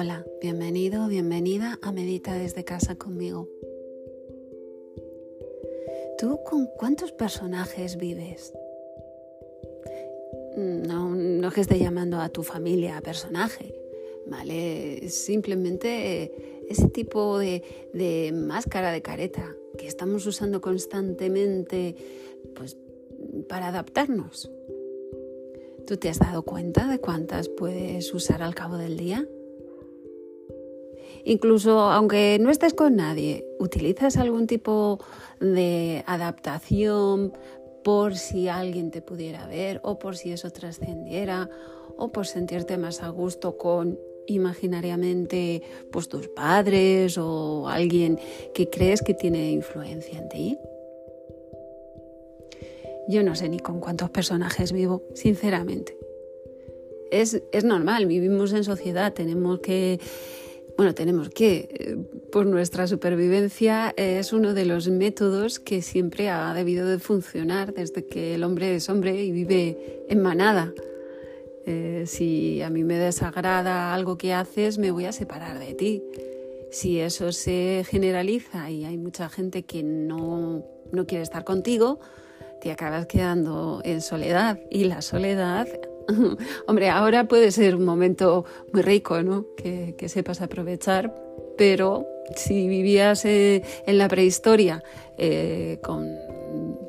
Hola, 0.00 0.24
bienvenido, 0.40 1.08
bienvenida 1.08 1.76
a 1.82 1.90
Medita 1.90 2.32
desde 2.34 2.62
casa 2.62 2.94
conmigo. 2.94 3.48
¿Tú 6.18 6.38
con 6.48 6.66
cuántos 6.66 7.10
personajes 7.10 7.96
vives? 7.96 8.54
No, 10.56 11.16
no 11.16 11.50
que 11.50 11.62
esté 11.62 11.80
llamando 11.80 12.20
a 12.20 12.28
tu 12.28 12.44
familia 12.44 13.00
personaje, 13.00 13.74
¿vale? 14.28 15.08
Simplemente 15.08 16.62
ese 16.70 16.88
tipo 16.90 17.36
de, 17.36 17.64
de 17.92 18.30
máscara 18.32 18.92
de 18.92 19.02
careta 19.02 19.56
que 19.76 19.88
estamos 19.88 20.24
usando 20.26 20.60
constantemente 20.60 21.96
pues, 22.54 22.76
para 23.48 23.66
adaptarnos. 23.66 24.48
¿Tú 25.88 25.96
te 25.96 26.08
has 26.08 26.20
dado 26.20 26.42
cuenta 26.44 26.86
de 26.86 27.00
cuántas 27.00 27.48
puedes 27.48 28.14
usar 28.14 28.44
al 28.44 28.54
cabo 28.54 28.76
del 28.76 28.96
día? 28.96 29.26
Incluso 31.28 31.80
aunque 31.80 32.38
no 32.40 32.48
estés 32.48 32.72
con 32.72 32.96
nadie, 32.96 33.44
¿utilizas 33.58 34.16
algún 34.16 34.46
tipo 34.46 34.98
de 35.40 36.02
adaptación 36.06 37.34
por 37.84 38.16
si 38.16 38.48
alguien 38.48 38.90
te 38.90 39.02
pudiera 39.02 39.46
ver 39.46 39.78
o 39.84 39.98
por 39.98 40.16
si 40.16 40.32
eso 40.32 40.50
trascendiera 40.50 41.50
o 41.98 42.12
por 42.12 42.26
sentirte 42.26 42.78
más 42.78 43.02
a 43.02 43.10
gusto 43.10 43.58
con 43.58 43.98
imaginariamente 44.26 45.62
pues 45.92 46.08
tus 46.08 46.28
padres 46.28 47.18
o 47.18 47.68
alguien 47.68 48.18
que 48.54 48.70
crees 48.70 49.02
que 49.02 49.12
tiene 49.12 49.50
influencia 49.50 50.18
en 50.18 50.28
ti? 50.30 50.58
Yo 53.06 53.22
no 53.22 53.34
sé 53.34 53.50
ni 53.50 53.58
con 53.58 53.80
cuántos 53.80 54.08
personajes 54.08 54.72
vivo, 54.72 55.02
sinceramente. 55.12 55.94
Es, 57.10 57.42
es 57.52 57.64
normal, 57.64 58.06
vivimos 58.06 58.54
en 58.54 58.64
sociedad, 58.64 59.12
tenemos 59.12 59.60
que 59.60 60.00
bueno, 60.78 60.94
tenemos 60.94 61.28
que, 61.28 61.68
eh, 61.72 61.96
por 62.30 62.46
nuestra 62.46 62.86
supervivencia, 62.86 63.92
es 63.96 64.32
uno 64.32 64.54
de 64.54 64.64
los 64.64 64.88
métodos 64.88 65.58
que 65.58 65.82
siempre 65.82 66.28
ha 66.28 66.54
debido 66.54 66.86
de 66.86 67.00
funcionar 67.00 67.74
desde 67.74 68.06
que 68.06 68.36
el 68.36 68.44
hombre 68.44 68.76
es 68.76 68.88
hombre 68.88 69.24
y 69.24 69.32
vive 69.32 70.04
en 70.08 70.22
manada. 70.22 70.72
Eh, 71.66 72.04
si 72.06 72.62
a 72.62 72.70
mí 72.70 72.84
me 72.84 72.96
desagrada 72.96 73.92
algo 73.92 74.18
que 74.18 74.32
haces, 74.32 74.78
me 74.78 74.92
voy 74.92 75.06
a 75.06 75.10
separar 75.10 75.58
de 75.58 75.74
ti. 75.74 76.04
Si 76.70 77.00
eso 77.00 77.32
se 77.32 77.84
generaliza 77.84 78.70
y 78.70 78.84
hay 78.84 78.98
mucha 78.98 79.28
gente 79.28 79.64
que 79.64 79.82
no, 79.82 80.64
no 80.92 81.06
quiere 81.08 81.24
estar 81.24 81.42
contigo, 81.42 81.98
te 82.60 82.70
acabas 82.70 83.06
quedando 83.06 83.80
en 83.84 84.00
soledad. 84.00 84.60
Y 84.70 84.84
la 84.84 85.02
soledad 85.02 85.66
Hombre, 86.66 86.88
ahora 86.88 87.28
puede 87.28 87.50
ser 87.50 87.76
un 87.76 87.84
momento 87.84 88.44
muy 88.72 88.82
rico, 88.82 89.22
¿no? 89.22 89.46
Que, 89.56 89.94
sepas 90.08 90.40
aprovechar, 90.40 91.14
pero 91.56 92.06
si 92.34 92.68
vivías 92.68 93.24
eh, 93.24 93.62
en 93.86 93.98
la 93.98 94.08
prehistoria 94.08 94.82
eh, 95.16 95.78
con 95.82 96.06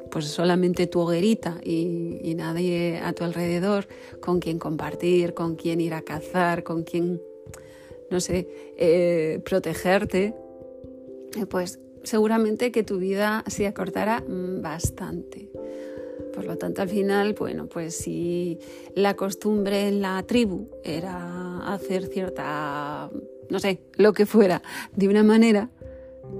pues 0.09 0.25
solamente 0.25 0.87
tu 0.87 1.01
hoguerita 1.01 1.59
y, 1.63 2.33
nadie 2.35 2.99
a 3.03 3.11
tu 3.11 3.25
alrededor 3.25 3.87
con 4.21 4.39
quien 4.39 4.59
compartir, 4.59 5.33
con 5.33 5.55
quien 5.55 5.81
ir 5.81 5.93
a 5.93 6.03
cazar, 6.03 6.63
con 6.63 6.83
quien, 6.83 7.21
no 8.09 8.21
sé, 8.21 8.47
eh, 8.77 9.41
protegerte, 9.43 10.33
pues 11.49 11.79
seguramente 12.03 12.71
que 12.71 12.83
tu 12.83 12.97
vida 12.97 13.43
se 13.47 13.67
acortará 13.67 14.23
bastante. 14.25 15.49
Por 16.33 16.45
lo 16.45 16.57
tanto, 16.57 16.81
al 16.81 16.89
final, 16.89 17.33
bueno, 17.33 17.67
pues 17.67 17.95
si 17.95 18.59
la 18.95 19.15
costumbre 19.15 19.87
en 19.87 20.01
la 20.01 20.21
tribu 20.23 20.67
era 20.83 21.73
hacer 21.73 22.07
cierta, 22.07 23.09
no 23.49 23.59
sé, 23.59 23.81
lo 23.95 24.13
que 24.13 24.25
fuera, 24.25 24.61
de 24.95 25.07
una 25.07 25.23
manera, 25.23 25.69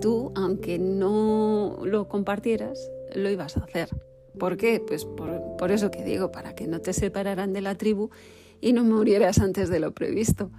tú, 0.02 0.32
aunque 0.36 0.80
no 0.80 1.80
lo 1.84 2.08
compartieras, 2.08 2.92
lo 3.14 3.30
ibas 3.30 3.58
a 3.58 3.62
hacer. 3.62 3.90
¿Por 4.38 4.58
qué? 4.58 4.82
Pues 4.86 5.06
por, 5.06 5.72
eso 5.72 5.92
que 5.92 6.04
digo, 6.04 6.32
para 6.32 6.56
que 6.56 6.68
no 6.68 6.80
te 6.80 6.94
separaran 6.94 7.54
de 7.54 7.62
la 7.62 7.76
tribu 7.76 8.10
y 8.62 8.74
no 8.74 8.84
murieras 8.84 9.40
antes 9.40 9.70
de 9.70 9.80
lo 9.80 9.94
previsto. 9.94 10.52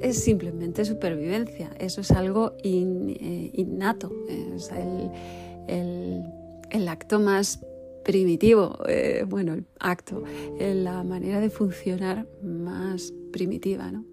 Es 0.00 0.22
simplemente 0.22 0.84
supervivencia, 0.84 1.70
eso 1.78 2.00
es 2.00 2.10
algo 2.10 2.54
eh, 2.62 3.50
innato, 3.54 4.12
es 4.28 4.70
el, 4.70 6.24
el 6.70 6.88
acto 6.88 7.20
más 7.20 7.60
primitivo, 8.04 8.78
eh, 8.86 9.24
bueno, 9.26 9.54
el 9.54 9.66
acto, 9.80 10.22
la 10.58 11.02
manera 11.02 11.40
de 11.40 11.50
funcionar 11.50 12.28
más 12.42 13.12
primitiva, 13.32 13.90
¿no? 13.90 14.04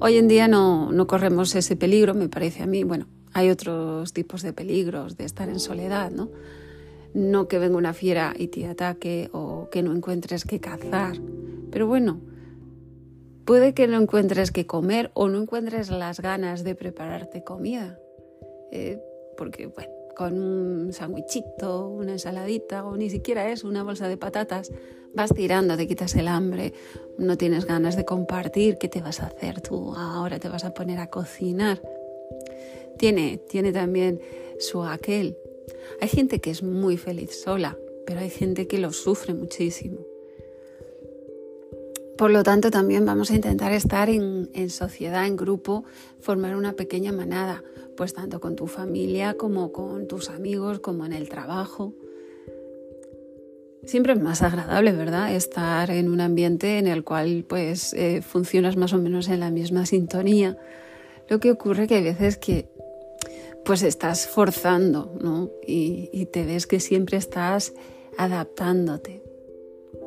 Hoy 0.00 0.16
en 0.16 0.28
día 0.28 0.48
no, 0.48 0.92
no 0.92 1.06
corremos 1.06 1.54
ese 1.54 1.76
peligro, 1.76 2.14
me 2.14 2.28
parece 2.28 2.62
a 2.62 2.66
mí, 2.66 2.84
bueno, 2.84 3.06
hay 3.32 3.50
otros 3.50 4.12
tipos 4.12 4.42
de 4.42 4.52
peligros 4.52 5.16
de 5.16 5.24
estar 5.24 5.48
en 5.48 5.60
soledad, 5.60 6.10
¿no? 6.10 6.30
No 7.14 7.48
que 7.48 7.58
venga 7.58 7.76
una 7.76 7.92
fiera 7.92 8.34
y 8.36 8.48
te 8.48 8.66
ataque 8.66 9.28
o 9.32 9.68
que 9.70 9.82
no 9.82 9.94
encuentres 9.94 10.44
que 10.44 10.60
cazar, 10.60 11.16
pero 11.70 11.86
bueno, 11.86 12.20
puede 13.44 13.74
que 13.74 13.86
no 13.86 14.00
encuentres 14.00 14.50
que 14.50 14.66
comer 14.66 15.10
o 15.14 15.28
no 15.28 15.40
encuentres 15.42 15.90
las 15.90 16.20
ganas 16.20 16.64
de 16.64 16.74
prepararte 16.74 17.44
comida, 17.44 17.98
eh, 18.70 19.00
porque, 19.36 19.66
bueno, 19.66 19.90
con 20.14 20.40
un 20.40 20.92
sandwichito, 20.92 21.88
una 21.88 22.12
ensaladita 22.12 22.84
o 22.84 22.96
ni 22.96 23.10
siquiera 23.10 23.50
es 23.50 23.64
una 23.64 23.82
bolsa 23.82 24.08
de 24.08 24.16
patatas, 24.16 24.70
vas 25.14 25.32
tirando, 25.34 25.76
te 25.76 25.86
quitas 25.86 26.14
el 26.16 26.28
hambre, 26.28 26.72
no 27.18 27.36
tienes 27.36 27.64
ganas 27.64 27.96
de 27.96 28.04
compartir, 28.04 28.78
¿qué 28.78 28.88
te 28.88 29.00
vas 29.00 29.20
a 29.20 29.26
hacer 29.26 29.60
tú? 29.60 29.94
Ahora 29.94 30.38
te 30.38 30.48
vas 30.48 30.64
a 30.64 30.74
poner 30.74 30.98
a 31.00 31.08
cocinar. 31.08 31.80
Tiene, 32.98 33.38
tiene 33.48 33.72
también 33.72 34.20
su 34.58 34.82
aquel. 34.84 35.36
Hay 36.00 36.08
gente 36.08 36.40
que 36.40 36.50
es 36.50 36.62
muy 36.62 36.96
feliz 36.96 37.42
sola, 37.42 37.76
pero 38.06 38.20
hay 38.20 38.30
gente 38.30 38.66
que 38.66 38.78
lo 38.78 38.92
sufre 38.92 39.34
muchísimo. 39.34 39.98
Por 42.16 42.30
lo 42.30 42.42
tanto, 42.42 42.70
también 42.70 43.04
vamos 43.04 43.30
a 43.30 43.34
intentar 43.34 43.72
estar 43.72 44.08
en, 44.08 44.50
en 44.52 44.70
sociedad, 44.70 45.26
en 45.26 45.36
grupo, 45.36 45.84
formar 46.20 46.54
una 46.56 46.74
pequeña 46.74 47.10
manada 47.10 47.64
pues 47.96 48.14
tanto 48.14 48.40
con 48.40 48.56
tu 48.56 48.66
familia 48.66 49.34
como 49.34 49.72
con 49.72 50.06
tus 50.06 50.30
amigos, 50.30 50.80
como 50.80 51.06
en 51.06 51.12
el 51.12 51.28
trabajo. 51.28 51.94
Siempre 53.84 54.12
es 54.12 54.20
más 54.20 54.42
agradable, 54.42 54.92
¿verdad? 54.92 55.34
Estar 55.34 55.90
en 55.90 56.08
un 56.08 56.20
ambiente 56.20 56.78
en 56.78 56.86
el 56.86 57.02
cual 57.02 57.44
pues 57.48 57.92
eh, 57.94 58.22
funcionas 58.22 58.76
más 58.76 58.92
o 58.92 58.98
menos 58.98 59.28
en 59.28 59.40
la 59.40 59.50
misma 59.50 59.86
sintonía. 59.86 60.56
Lo 61.28 61.40
que 61.40 61.50
ocurre 61.50 61.86
que 61.86 61.96
hay 61.96 62.04
veces 62.04 62.36
que 62.36 62.68
pues 63.64 63.82
estás 63.82 64.26
forzando, 64.26 65.14
¿no? 65.20 65.50
Y, 65.66 66.26
te 66.26 66.44
ves 66.44 66.66
que 66.66 66.80
siempre 66.80 67.16
estás 67.16 67.74
adaptándote. 68.18 69.22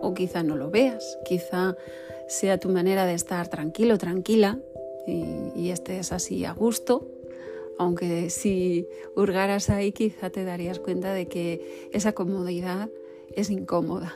O 0.02 0.13
quizá 0.13 0.44
no 0.44 0.56
lo 0.56 0.69
veas, 0.69 1.17
quizá 1.25 1.75
sea 2.28 2.59
tu 2.59 2.69
manera 2.69 3.06
de 3.06 3.13
estar 3.13 3.47
tranquilo, 3.47 3.97
tranquila, 3.97 4.59
y, 5.07 5.52
y 5.56 5.69
estés 5.69 6.12
así 6.12 6.44
a 6.46 6.53
gusto, 6.53 7.07
aunque 7.78 8.30
si 8.30 8.88
hurgaras 9.16 9.69
ahí 9.69 9.91
quizá 9.91 10.30
te 10.30 10.44
darías 10.44 10.80
cuenta 10.80 11.13
de 11.13 11.28
que 11.28 11.90
esa 11.91 12.13
comodidad 12.13 12.90
es 13.36 13.50
incómoda. 13.50 14.16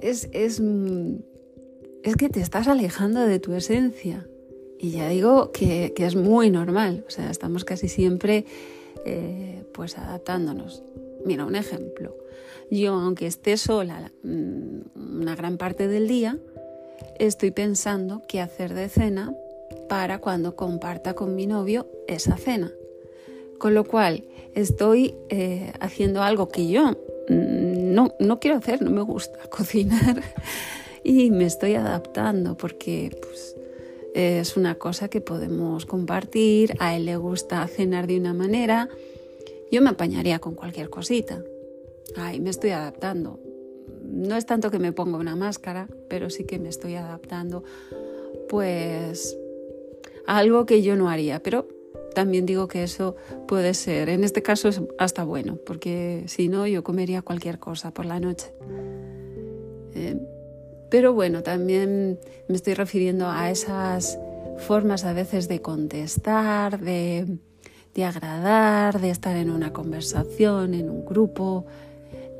Es, 0.00 0.28
es, 0.32 0.60
es 2.02 2.16
que 2.16 2.28
te 2.28 2.40
estás 2.40 2.68
alejando 2.68 3.20
de 3.20 3.38
tu 3.38 3.54
esencia. 3.54 4.26
Y 4.78 4.90
ya 4.90 5.08
digo 5.08 5.52
que, 5.52 5.94
es 5.96 6.16
muy 6.16 6.50
normal, 6.50 7.04
o 7.06 7.10
sea, 7.10 7.30
estamos 7.30 7.64
casi 7.64 7.88
siempre 7.88 8.44
eh, 9.04 9.62
pues 9.72 9.96
adaptándonos. 9.96 10.82
Mira, 11.24 11.44
un 11.44 11.54
ejemplo. 11.54 12.16
Yo, 12.68 12.94
aunque 12.94 13.26
esté 13.26 13.56
sola 13.56 14.10
mm, 14.24 15.20
una 15.20 15.36
gran 15.36 15.56
parte 15.56 15.86
del 15.86 16.08
día, 16.08 16.36
estoy 17.20 17.52
pensando 17.52 18.22
qué 18.26 18.40
hacer 18.40 18.74
de 18.74 18.88
cena 18.88 19.32
para 19.88 20.18
cuando 20.18 20.56
comparta 20.56 21.14
con 21.14 21.34
mi 21.34 21.46
novio 21.46 21.88
esa 22.06 22.36
cena. 22.36 22.72
Con 23.58 23.74
lo 23.74 23.84
cual 23.84 24.24
estoy 24.54 25.14
eh, 25.28 25.72
haciendo 25.80 26.22
algo 26.22 26.48
que 26.48 26.68
yo 26.68 26.96
no, 27.28 28.14
no 28.18 28.40
quiero 28.40 28.58
hacer, 28.58 28.82
no 28.82 28.90
me 28.90 29.02
gusta 29.02 29.38
cocinar 29.50 30.22
y 31.04 31.30
me 31.30 31.44
estoy 31.44 31.74
adaptando 31.74 32.56
porque 32.56 33.16
pues, 33.20 33.56
es 34.14 34.56
una 34.56 34.74
cosa 34.76 35.08
que 35.08 35.20
podemos 35.20 35.86
compartir, 35.86 36.74
a 36.78 36.96
él 36.96 37.06
le 37.06 37.16
gusta 37.16 37.66
cenar 37.66 38.06
de 38.06 38.18
una 38.18 38.34
manera, 38.34 38.88
yo 39.70 39.80
me 39.80 39.90
apañaría 39.90 40.38
con 40.38 40.54
cualquier 40.54 40.90
cosita. 40.90 41.42
Ay, 42.16 42.40
me 42.40 42.50
estoy 42.50 42.70
adaptando. 42.70 43.40
No 44.04 44.36
es 44.36 44.44
tanto 44.44 44.70
que 44.70 44.78
me 44.78 44.92
ponga 44.92 45.16
una 45.16 45.34
máscara, 45.34 45.88
pero 46.08 46.28
sí 46.28 46.44
que 46.44 46.58
me 46.58 46.68
estoy 46.68 46.96
adaptando 46.96 47.64
pues 48.48 49.38
algo 50.26 50.66
que 50.66 50.82
yo 50.82 50.96
no 50.96 51.08
haría, 51.08 51.42
pero 51.42 51.66
también 52.14 52.44
digo 52.46 52.68
que 52.68 52.82
eso 52.82 53.16
puede 53.48 53.74
ser, 53.74 54.08
en 54.08 54.22
este 54.24 54.42
caso 54.42 54.68
es 54.68 54.80
hasta 54.98 55.24
bueno, 55.24 55.56
porque 55.64 56.24
si 56.26 56.48
no 56.48 56.66
yo 56.66 56.84
comería 56.84 57.22
cualquier 57.22 57.58
cosa 57.58 57.92
por 57.92 58.04
la 58.04 58.20
noche. 58.20 58.52
Eh, 59.94 60.18
Pero 60.90 61.14
bueno, 61.14 61.42
también 61.42 62.18
me 62.48 62.56
estoy 62.56 62.74
refiriendo 62.74 63.26
a 63.30 63.50
esas 63.50 64.18
formas 64.58 65.04
a 65.04 65.14
veces 65.14 65.48
de 65.48 65.62
contestar, 65.62 66.80
de, 66.80 67.38
de 67.94 68.04
agradar, 68.04 69.00
de 69.00 69.08
estar 69.08 69.36
en 69.36 69.50
una 69.50 69.72
conversación, 69.72 70.74
en 70.74 70.90
un 70.90 71.06
grupo, 71.06 71.64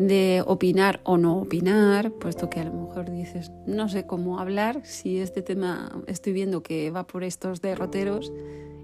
de 0.07 0.43
opinar 0.47 1.01
o 1.05 1.17
no 1.17 1.39
opinar, 1.39 2.13
puesto 2.13 2.51
que 2.51 2.61
a 2.61 2.65
lo 2.65 2.73
mejor 2.73 3.11
dices, 3.11 3.51
no 3.67 3.89
sé 3.89 4.07
cómo 4.07 4.39
hablar 4.39 4.83
si 4.85 5.19
este 5.19 5.43
tema 5.43 6.03
estoy 6.07 6.33
viendo 6.33 6.63
que 6.63 6.91
va 6.91 7.07
por 7.07 7.25
estos 7.25 7.61
derroteros 7.61 8.33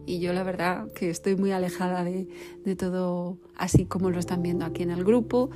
y 0.06 0.20
yo 0.20 0.32
la 0.32 0.43
verdad 0.43 0.91
que 0.93 1.11
estoy 1.11 1.37
muy 1.37 1.53
alejada 1.53 2.05
de, 2.05 2.29
de 2.65 2.76
todo 2.76 3.38
así 3.56 3.85
como 3.85 4.11
lo 4.11 4.19
están 4.19 4.43
viendo 4.43 4.65
aquí 4.65 4.82
en 4.82 4.91
el 4.91 5.05
grupo, 5.05 5.50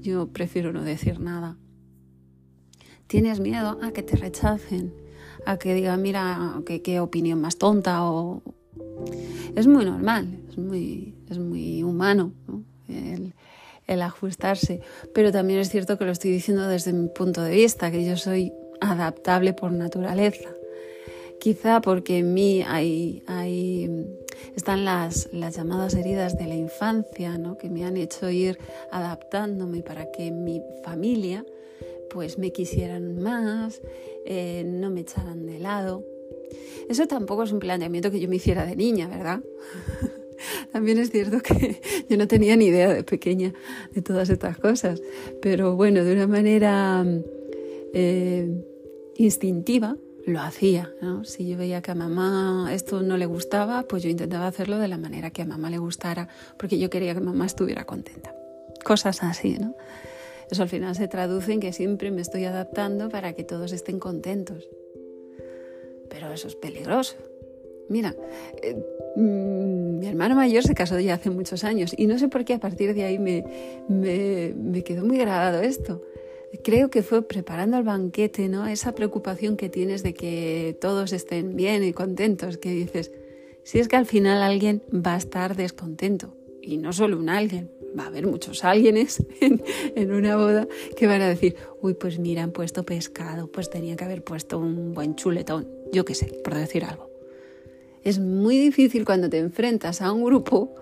yo 0.00 0.28
prefiero 0.28 0.72
no 0.72 0.82
decir 0.82 1.20
nada. 1.20 1.56
¿Tienes 3.06 3.40
miedo 3.40 3.78
a 3.82 3.92
que 3.92 4.02
te 4.02 4.16
rechacen? 4.16 4.92
A 5.46 5.58
que 5.58 5.74
digan, 5.74 6.00
mira, 6.02 6.60
qué 6.82 7.00
opinión 7.00 7.40
más 7.40 7.56
tonta 7.56 8.04
o... 8.04 8.42
Es 9.54 9.66
muy 9.66 9.84
normal, 9.84 10.40
es 10.48 10.58
muy, 10.58 11.14
es 11.28 11.38
muy 11.38 11.82
humano 11.82 12.32
el 13.86 14.02
ajustarse. 14.02 14.80
Pero 15.14 15.32
también 15.32 15.60
es 15.60 15.70
cierto 15.70 15.98
que 15.98 16.04
lo 16.04 16.12
estoy 16.12 16.30
diciendo 16.30 16.66
desde 16.68 16.92
mi 16.92 17.08
punto 17.08 17.42
de 17.42 17.54
vista, 17.54 17.90
que 17.90 18.04
yo 18.04 18.16
soy 18.16 18.52
adaptable 18.80 19.52
por 19.52 19.72
naturaleza. 19.72 20.50
Quizá 21.40 21.80
porque 21.80 22.18
en 22.18 22.32
mí 22.32 22.62
hay, 22.66 23.22
hay, 23.26 24.06
están 24.56 24.84
las, 24.84 25.28
las 25.32 25.56
llamadas 25.56 25.94
heridas 25.94 26.38
de 26.38 26.46
la 26.46 26.54
infancia, 26.54 27.36
¿no? 27.36 27.58
que 27.58 27.68
me 27.68 27.84
han 27.84 27.96
hecho 27.96 28.30
ir 28.30 28.58
adaptándome 28.90 29.82
para 29.82 30.10
que 30.10 30.30
mi 30.30 30.62
familia 30.82 31.44
pues 32.14 32.38
me 32.38 32.52
quisieran 32.52 33.20
más, 33.20 33.82
eh, 34.24 34.62
no 34.64 34.88
me 34.88 35.00
echaran 35.00 35.46
de 35.46 35.58
lado. 35.58 36.04
Eso 36.88 37.06
tampoco 37.06 37.42
es 37.42 37.52
un 37.52 37.58
planteamiento 37.58 38.10
que 38.10 38.20
yo 38.20 38.28
me 38.28 38.36
hiciera 38.36 38.64
de 38.64 38.76
niña, 38.76 39.08
¿verdad? 39.08 39.40
También 40.72 40.98
es 40.98 41.10
cierto 41.10 41.40
que 41.40 41.80
yo 42.08 42.16
no 42.16 42.28
tenía 42.28 42.56
ni 42.56 42.66
idea 42.66 42.92
de 42.92 43.04
pequeña 43.04 43.52
de 43.92 44.02
todas 44.02 44.30
estas 44.30 44.58
cosas, 44.58 45.02
pero 45.42 45.76
bueno, 45.76 46.04
de 46.04 46.12
una 46.12 46.26
manera 46.26 47.04
eh, 47.92 48.48
instintiva 49.16 49.96
lo 50.26 50.40
hacía. 50.40 50.90
Si 51.24 51.46
yo 51.46 51.58
veía 51.58 51.82
que 51.82 51.90
a 51.90 51.94
mamá 51.94 52.70
esto 52.72 53.02
no 53.02 53.16
le 53.16 53.26
gustaba, 53.26 53.82
pues 53.82 54.02
yo 54.02 54.08
intentaba 54.08 54.46
hacerlo 54.46 54.78
de 54.78 54.88
la 54.88 54.96
manera 54.96 55.30
que 55.30 55.42
a 55.42 55.46
mamá 55.46 55.70
le 55.70 55.78
gustara, 55.78 56.28
porque 56.58 56.78
yo 56.78 56.88
quería 56.90 57.14
que 57.14 57.20
mamá 57.20 57.46
estuviera 57.46 57.84
contenta. 57.84 58.34
Cosas 58.84 59.22
así, 59.22 59.58
¿no? 59.58 59.74
Eso 60.50 60.62
al 60.62 60.68
final 60.68 60.94
se 60.94 61.08
traduce 61.08 61.52
en 61.52 61.60
que 61.60 61.72
siempre 61.72 62.10
me 62.10 62.20
estoy 62.20 62.44
adaptando 62.44 63.08
para 63.08 63.32
que 63.34 63.44
todos 63.44 63.72
estén 63.72 63.98
contentos. 63.98 64.68
Pero 66.08 66.32
eso 66.32 66.48
es 66.48 66.54
peligroso. 66.54 67.16
Mira, 67.88 68.14
eh, 68.62 68.76
mm, 69.16 69.98
mi 69.98 70.06
hermano 70.06 70.34
mayor 70.34 70.62
se 70.62 70.74
casó 70.74 70.98
ya 70.98 71.14
hace 71.14 71.30
muchos 71.30 71.64
años 71.64 71.94
y 71.96 72.06
no 72.06 72.18
sé 72.18 72.28
por 72.28 72.44
qué 72.44 72.54
a 72.54 72.60
partir 72.60 72.94
de 72.94 73.04
ahí 73.04 73.18
me, 73.18 73.44
me, 73.88 74.82
quedó 74.82 75.04
muy 75.04 75.18
grabado 75.18 75.60
esto. 75.60 76.02
Creo 76.62 76.88
que 76.88 77.02
fue 77.02 77.26
preparando 77.26 77.76
el 77.76 77.82
banquete, 77.82 78.48
¿no? 78.48 78.66
Esa 78.66 78.94
preocupación 78.94 79.56
que 79.56 79.68
tienes 79.68 80.02
de 80.02 80.14
que 80.14 80.76
todos 80.80 81.12
estén 81.12 81.56
bien 81.56 81.82
y 81.82 81.92
contentos, 81.92 82.58
que 82.58 82.70
dices, 82.70 83.10
si 83.64 83.80
es 83.80 83.88
que 83.88 83.96
al 83.96 84.06
final 84.06 84.40
alguien 84.42 84.82
va 84.92 85.14
a 85.14 85.18
estar 85.18 85.56
descontento, 85.56 86.36
y 86.62 86.76
no 86.76 86.92
solo 86.92 87.18
un 87.18 87.28
alguien, 87.28 87.70
va 87.98 88.04
a 88.04 88.06
haber 88.06 88.26
muchos 88.26 88.64
alguienes 88.64 89.24
en, 89.40 90.12
una 90.12 90.36
boda 90.36 90.68
que 90.96 91.06
van 91.06 91.22
a 91.22 91.28
decir, 91.28 91.56
uy, 91.80 91.94
pues 91.94 92.18
mira, 92.18 92.42
han 92.42 92.52
puesto 92.52 92.84
pescado, 92.84 93.50
pues 93.50 93.70
tenía 93.70 93.96
que 93.96 94.04
haber 94.04 94.22
puesto 94.22 94.58
un 94.58 94.94
buen 94.94 95.14
chuletón, 95.14 95.68
yo 95.92 96.04
qué 96.04 96.14
sé, 96.14 96.26
por 96.42 96.54
decir 96.54 96.84
algo. 96.84 97.13
Es 98.04 98.18
muy 98.18 98.58
difícil 98.58 99.04
cuando 99.04 99.30
te 99.30 99.38
enfrentas 99.38 100.02
a 100.02 100.12
un 100.12 100.24
grupo, 100.24 100.74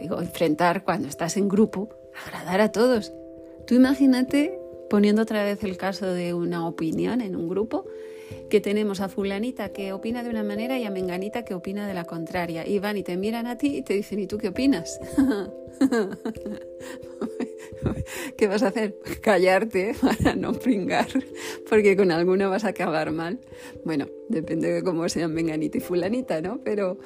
digo, 0.00 0.20
enfrentar 0.20 0.84
cuando 0.84 1.08
estás 1.08 1.36
en 1.36 1.48
grupo, 1.48 1.88
agradar 2.24 2.60
a 2.60 2.70
todos. 2.70 3.12
Tú 3.66 3.74
imagínate, 3.74 4.58
poniendo 4.88 5.22
otra 5.22 5.42
vez 5.42 5.64
el 5.64 5.76
caso 5.76 6.06
de 6.06 6.34
una 6.34 6.66
opinión 6.68 7.20
en 7.20 7.34
un 7.34 7.48
grupo, 7.48 7.86
que 8.52 8.60
tenemos 8.60 9.00
a 9.00 9.08
fulanita 9.08 9.70
que 9.70 9.94
opina 9.94 10.22
de 10.22 10.28
una 10.28 10.42
manera 10.42 10.78
y 10.78 10.84
a 10.84 10.90
menganita 10.90 11.42
que 11.42 11.54
opina 11.54 11.88
de 11.88 11.94
la 11.94 12.04
contraria. 12.04 12.68
Y 12.68 12.80
van 12.80 12.98
y 12.98 13.02
te 13.02 13.16
miran 13.16 13.46
a 13.46 13.56
ti 13.56 13.78
y 13.78 13.82
te 13.82 13.94
dicen, 13.94 14.18
¿y 14.18 14.26
tú 14.26 14.36
qué 14.36 14.48
opinas? 14.48 15.00
¿Qué 18.36 18.48
vas 18.48 18.62
a 18.62 18.66
hacer? 18.66 18.94
Callarte 19.22 19.94
para 19.98 20.36
no 20.36 20.52
pringar, 20.52 21.06
porque 21.66 21.96
con 21.96 22.10
alguna 22.10 22.46
vas 22.48 22.66
a 22.66 22.68
acabar 22.68 23.10
mal. 23.10 23.40
Bueno, 23.86 24.06
depende 24.28 24.70
de 24.70 24.82
cómo 24.82 25.08
sean 25.08 25.32
menganita 25.32 25.78
y 25.78 25.80
fulanita, 25.80 26.42
¿no? 26.42 26.60
Pero 26.62 26.98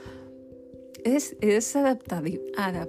es, 1.04 1.36
es 1.40 1.76
adaptabilidad. 1.76 2.88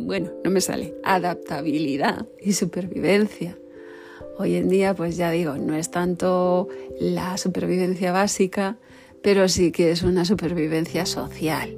Bueno, 0.00 0.32
no 0.42 0.50
me 0.50 0.60
sale. 0.60 0.96
Adaptabilidad 1.04 2.26
y 2.40 2.54
supervivencia. 2.54 3.56
Hoy 4.38 4.56
en 4.56 4.68
día, 4.68 4.94
pues 4.94 5.16
ya 5.16 5.30
digo, 5.30 5.56
no 5.56 5.74
es 5.74 5.90
tanto 5.90 6.68
la 7.00 7.36
supervivencia 7.36 8.12
básica, 8.12 8.78
pero 9.22 9.48
sí 9.48 9.72
que 9.72 9.90
es 9.90 10.02
una 10.02 10.24
supervivencia 10.24 11.06
social. 11.06 11.76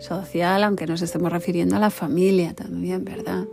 Social, 0.00 0.64
aunque 0.64 0.86
nos 0.86 1.02
estemos 1.02 1.32
refiriendo 1.32 1.76
a 1.76 1.78
la 1.78 1.90
familia 1.90 2.54
también, 2.54 3.04
¿verdad? 3.04 3.44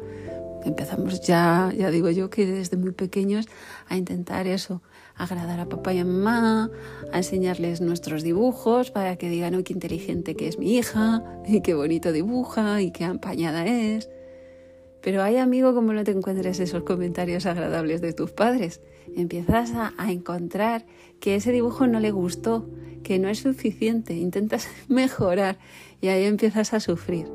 Empezamos 0.63 1.21
ya, 1.21 1.73
ya 1.77 1.89
digo 1.91 2.09
yo, 2.09 2.29
que 2.29 2.45
desde 2.45 2.77
muy 2.77 2.91
pequeños 2.91 3.47
a 3.87 3.97
intentar 3.97 4.47
eso, 4.47 4.81
agradar 5.15 5.59
a 5.59 5.69
papá 5.69 5.93
y 5.93 5.99
a 5.99 6.05
mamá, 6.05 6.69
a 7.11 7.17
enseñarles 7.17 7.81
nuestros 7.81 8.23
dibujos 8.23 8.91
para 8.91 9.15
que 9.17 9.29
digan, 9.29 9.55
oh, 9.55 9.63
qué 9.63 9.73
inteligente 9.73 10.35
que 10.35 10.47
es 10.47 10.57
mi 10.57 10.77
hija, 10.77 11.23
y 11.47 11.61
qué 11.61 11.73
bonito 11.73 12.11
dibuja, 12.11 12.81
y 12.81 12.91
qué 12.91 13.05
empañada 13.05 13.65
es. 13.65 14.09
Pero 15.01 15.23
hay, 15.23 15.37
amigo, 15.37 15.73
como 15.73 15.93
no 15.93 16.03
te 16.03 16.11
encuentres 16.11 16.59
esos 16.59 16.83
comentarios 16.83 17.45
agradables 17.45 18.01
de 18.01 18.13
tus 18.13 18.31
padres. 18.31 18.81
Empiezas 19.15 19.71
a, 19.71 19.93
a, 19.97 20.11
encontrar 20.11 20.85
que 21.19 21.35
ese 21.35 21.51
dibujo 21.51 21.87
no 21.87 21.99
le 21.99 22.11
gustó, 22.11 22.69
que 23.03 23.17
no 23.17 23.27
es 23.29 23.39
suficiente, 23.39 24.13
intentas 24.13 24.67
mejorar 24.87 25.57
y 26.01 26.07
ahí 26.07 26.25
empiezas 26.25 26.73
a 26.73 26.79
sufrir. 26.79 27.27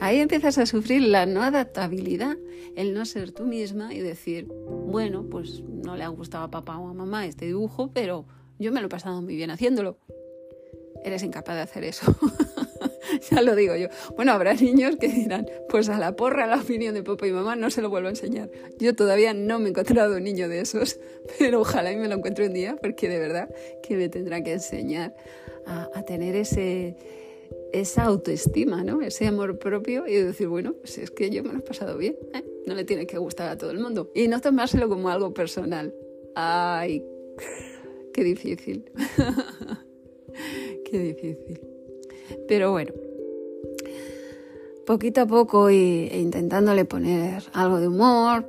Ahí 0.00 0.18
empiezas 0.18 0.56
a 0.56 0.64
sufrir 0.64 1.02
la 1.02 1.26
no 1.26 1.42
adaptabilidad, 1.42 2.38
el 2.74 2.94
no 2.94 3.04
ser 3.04 3.32
tú 3.32 3.44
misma 3.44 3.92
y 3.92 4.00
decir, 4.00 4.48
bueno, 4.86 5.24
pues 5.24 5.62
no 5.62 5.94
le 5.94 6.04
ha 6.04 6.08
gustado 6.08 6.44
a 6.44 6.50
papá 6.50 6.78
o 6.78 6.88
a 6.88 6.94
mamá 6.94 7.26
este 7.26 7.44
dibujo, 7.44 7.90
pero 7.92 8.24
yo 8.58 8.72
me 8.72 8.80
lo 8.80 8.86
he 8.86 8.90
pasado 8.90 9.20
muy 9.20 9.36
bien 9.36 9.50
haciéndolo. 9.50 9.98
Eres 11.04 11.22
incapaz 11.22 11.56
de 11.56 11.62
hacer 11.62 11.84
eso. 11.84 12.16
ya 13.30 13.42
lo 13.42 13.54
digo 13.54 13.76
yo. 13.76 13.88
Bueno, 14.16 14.32
habrá 14.32 14.54
niños 14.54 14.96
que 14.96 15.08
dirán, 15.08 15.46
pues 15.68 15.88
a 15.88 15.98
la 15.98 16.16
porra 16.16 16.46
la 16.46 16.56
opinión 16.56 16.94
de 16.94 17.02
papá 17.02 17.26
y 17.26 17.32
mamá 17.32 17.56
no 17.56 17.70
se 17.70 17.82
lo 17.82 17.90
vuelvo 17.90 18.08
a 18.08 18.10
enseñar. 18.10 18.50
Yo 18.78 18.94
todavía 18.94 19.34
no 19.34 19.58
me 19.58 19.66
he 19.66 19.70
encontrado 19.70 20.16
un 20.16 20.24
niño 20.24 20.48
de 20.48 20.60
esos, 20.60 20.98
pero 21.38 21.60
ojalá 21.60 21.92
y 21.92 21.96
me 21.96 22.08
lo 22.08 22.16
encuentre 22.16 22.46
un 22.46 22.54
día, 22.54 22.76
porque 22.80 23.08
de 23.08 23.18
verdad 23.18 23.48
que 23.82 23.96
me 23.96 24.08
tendrá 24.08 24.42
que 24.42 24.52
enseñar 24.52 25.14
a, 25.66 25.88
a 25.94 26.02
tener 26.04 26.36
ese, 26.36 26.96
esa 27.72 28.04
autoestima, 28.04 28.82
¿no? 28.84 29.00
Ese 29.02 29.26
amor 29.26 29.58
propio 29.58 30.06
y 30.06 30.14
decir, 30.14 30.48
bueno, 30.48 30.74
pues 30.74 30.98
es 30.98 31.10
que 31.10 31.30
yo 31.30 31.42
me 31.42 31.52
lo 31.52 31.58
he 31.58 31.62
pasado 31.62 31.96
bien, 31.98 32.16
¿eh? 32.34 32.44
no 32.66 32.74
le 32.74 32.84
tiene 32.84 33.06
que 33.06 33.18
gustar 33.18 33.48
a 33.48 33.58
todo 33.58 33.70
el 33.70 33.78
mundo. 33.78 34.10
Y 34.14 34.28
no 34.28 34.40
tomárselo 34.40 34.88
como 34.88 35.08
algo 35.08 35.32
personal. 35.32 35.94
Ay, 36.34 37.04
qué 38.12 38.24
difícil. 38.24 38.90
qué 40.90 40.98
difícil. 40.98 41.69
Pero 42.48 42.72
bueno, 42.72 42.92
poquito 44.86 45.20
a 45.22 45.26
poco 45.26 45.68
e 45.68 46.18
intentándole 46.18 46.84
poner 46.84 47.44
algo 47.52 47.78
de 47.78 47.88
humor, 47.88 48.48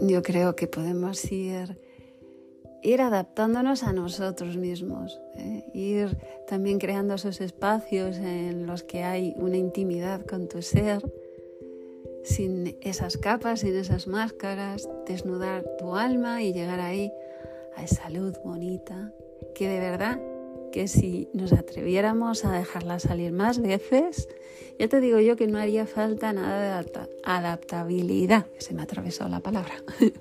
yo 0.00 0.22
creo 0.22 0.56
que 0.56 0.66
podemos 0.66 1.30
ir, 1.30 1.78
ir 2.82 3.00
adaptándonos 3.00 3.82
a 3.82 3.92
nosotros 3.92 4.56
mismos, 4.56 5.20
¿eh? 5.36 5.64
ir 5.74 6.18
también 6.48 6.78
creando 6.78 7.14
esos 7.14 7.40
espacios 7.40 8.16
en 8.18 8.66
los 8.66 8.82
que 8.82 9.04
hay 9.04 9.34
una 9.36 9.56
intimidad 9.56 10.26
con 10.26 10.48
tu 10.48 10.60
ser, 10.62 11.02
sin 12.24 12.76
esas 12.80 13.16
capas, 13.16 13.60
sin 13.60 13.76
esas 13.76 14.08
máscaras, 14.08 14.88
desnudar 15.06 15.64
tu 15.78 15.94
alma 15.94 16.42
y 16.42 16.52
llegar 16.52 16.80
ahí 16.80 17.12
a 17.76 17.84
esa 17.84 18.10
luz 18.10 18.34
bonita 18.42 19.12
que 19.54 19.68
de 19.68 19.78
verdad 19.78 20.20
que 20.76 20.88
si 20.88 21.26
nos 21.32 21.54
atreviéramos 21.54 22.44
a 22.44 22.52
dejarla 22.52 22.98
salir 22.98 23.32
más 23.32 23.62
veces, 23.62 24.28
ya 24.78 24.88
te 24.88 25.00
digo 25.00 25.20
yo 25.20 25.34
que 25.34 25.46
no 25.46 25.56
haría 25.56 25.86
falta 25.86 26.34
nada 26.34 26.82
de 26.82 27.08
adaptabilidad, 27.24 28.44
se 28.58 28.74
me 28.74 28.82
ha 28.82 28.84
atravesado 28.84 29.30
la 29.30 29.40
palabra, 29.40 29.72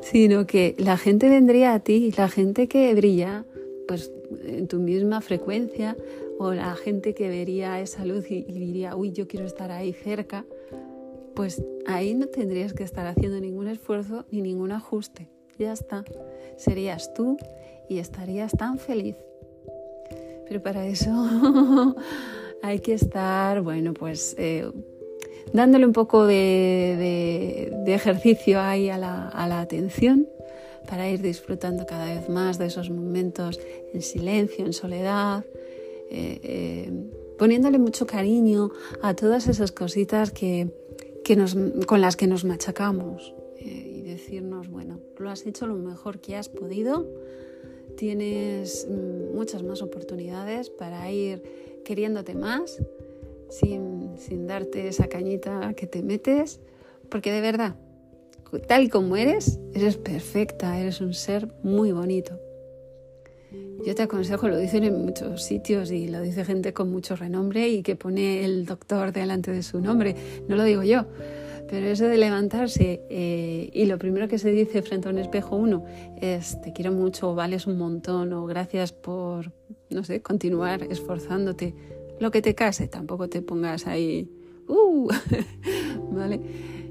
sino 0.00 0.46
que 0.46 0.74
la 0.78 0.96
gente 0.96 1.28
vendría 1.28 1.74
a 1.74 1.80
ti, 1.80 2.14
la 2.16 2.30
gente 2.30 2.66
que 2.66 2.94
brilla 2.94 3.44
pues 3.86 4.10
en 4.46 4.68
tu 4.68 4.78
misma 4.78 5.20
frecuencia 5.20 5.98
o 6.38 6.54
la 6.54 6.74
gente 6.76 7.12
que 7.12 7.28
vería 7.28 7.78
esa 7.78 8.06
luz 8.06 8.30
y, 8.30 8.36
y 8.48 8.52
diría, 8.58 8.96
uy, 8.96 9.12
yo 9.12 9.28
quiero 9.28 9.44
estar 9.44 9.70
ahí 9.70 9.92
cerca, 9.92 10.46
pues 11.34 11.62
ahí 11.84 12.14
no 12.14 12.28
tendrías 12.28 12.72
que 12.72 12.84
estar 12.84 13.06
haciendo 13.06 13.38
ningún 13.38 13.68
esfuerzo 13.68 14.24
ni 14.30 14.40
ningún 14.40 14.72
ajuste. 14.72 15.28
ya 15.58 15.74
está. 15.74 16.04
Serías 16.56 17.12
tú 17.12 17.36
y 17.90 17.98
estarías 17.98 18.52
tan 18.52 18.78
feliz. 18.78 19.16
Pero 20.48 20.62
para 20.62 20.86
eso 20.86 21.10
hay 22.62 22.78
que 22.80 22.94
estar, 22.94 23.60
bueno, 23.60 23.94
pues 23.94 24.34
eh, 24.38 24.70
dándole 25.52 25.86
un 25.86 25.92
poco 25.92 26.26
de, 26.26 27.72
ejercicio 27.86 28.60
ahí 28.60 28.88
a 28.88 28.98
la, 28.98 29.60
atención 29.60 30.28
para 30.88 31.08
ir 31.08 31.22
disfrutando 31.22 31.86
cada 31.86 32.06
vez 32.06 32.28
más 32.28 32.58
de 32.58 32.66
esos 32.66 32.90
momentos 32.90 33.60
en 33.92 34.02
silencio, 34.02 34.66
en 34.66 34.72
soledad, 34.72 35.44
eh, 36.10 36.40
eh, 36.42 36.92
poniéndole 37.38 37.78
mucho 37.78 38.06
cariño 38.06 38.70
a 39.02 39.14
todas 39.14 39.46
esas 39.48 39.72
cositas 39.72 40.30
que, 40.30 40.70
con 41.86 42.00
las 42.00 42.16
que 42.16 42.26
nos 42.26 42.44
machacamos 42.44 43.34
y 43.58 44.02
decirnos, 44.02 44.68
bueno, 44.68 45.00
lo 45.18 45.30
has 45.30 45.46
hecho 45.46 45.66
lo 45.66 45.76
mejor 45.76 46.18
que 46.20 46.36
has 46.36 46.48
podido 46.48 47.06
tienes 47.96 48.86
mm, 48.88 49.34
muchas 49.34 49.62
más 49.62 49.82
oportunidades 49.82 50.70
para 50.70 51.10
ir 51.10 51.42
queriéndote 51.84 52.34
más 52.34 52.82
sin, 53.50 54.18
sin, 54.18 54.46
darte 54.46 54.88
esa 54.88 55.08
cañita 55.08 55.74
que 55.74 55.86
te 55.86 56.02
metes, 56.02 56.60
porque 57.08 57.30
de 57.30 57.40
verdad, 57.40 57.76
tal 58.66 58.90
como 58.90 59.16
eres, 59.16 59.58
eres 59.74 59.96
perfecta, 59.96 60.78
eres 60.80 61.00
un 61.00 61.14
ser 61.14 61.48
muy 61.62 61.92
bonito. 61.92 62.38
Yo 63.84 63.94
te 63.94 64.02
aconsejo, 64.02 64.48
lo 64.48 64.56
dicen 64.56 64.84
en 64.84 65.04
muchos 65.04 65.42
sitios 65.42 65.90
y 65.90 66.08
lo 66.08 66.22
dice 66.22 66.44
gente 66.44 66.72
con 66.72 66.90
mucho 66.90 67.16
renombre 67.16 67.68
y 67.68 67.82
que 67.82 67.96
pone 67.96 68.44
el 68.44 68.64
doctor 68.64 69.12
delante 69.12 69.50
de 69.50 69.62
su 69.62 69.78
nombre, 69.80 70.16
no 70.48 70.56
lo 70.56 70.64
digo 70.64 70.82
yo, 70.82 71.04
pero 71.68 71.86
eso 71.86 72.06
de 72.06 72.18
levantarse 72.18 73.02
eh, 73.08 73.70
y 73.72 73.86
lo 73.86 73.98
primero 73.98 74.28
que 74.28 74.38
se 74.38 74.50
dice 74.50 74.82
frente 74.82 75.08
a 75.08 75.10
un 75.10 75.18
espejo 75.18 75.56
uno 75.56 75.84
es 76.20 76.60
te 76.60 76.72
quiero 76.72 76.92
mucho 76.92 77.34
vales 77.34 77.66
un 77.66 77.78
montón 77.78 78.32
o 78.32 78.44
gracias 78.46 78.92
por, 78.92 79.52
no 79.90 80.04
sé, 80.04 80.22
continuar 80.22 80.82
esforzándote. 80.84 81.74
Lo 82.20 82.30
que 82.30 82.42
te 82.42 82.54
case, 82.54 82.86
tampoco 82.86 83.28
te 83.28 83.42
pongas 83.42 83.86
ahí, 83.86 84.28
uh, 84.68 85.08
¿vale? 86.12 86.40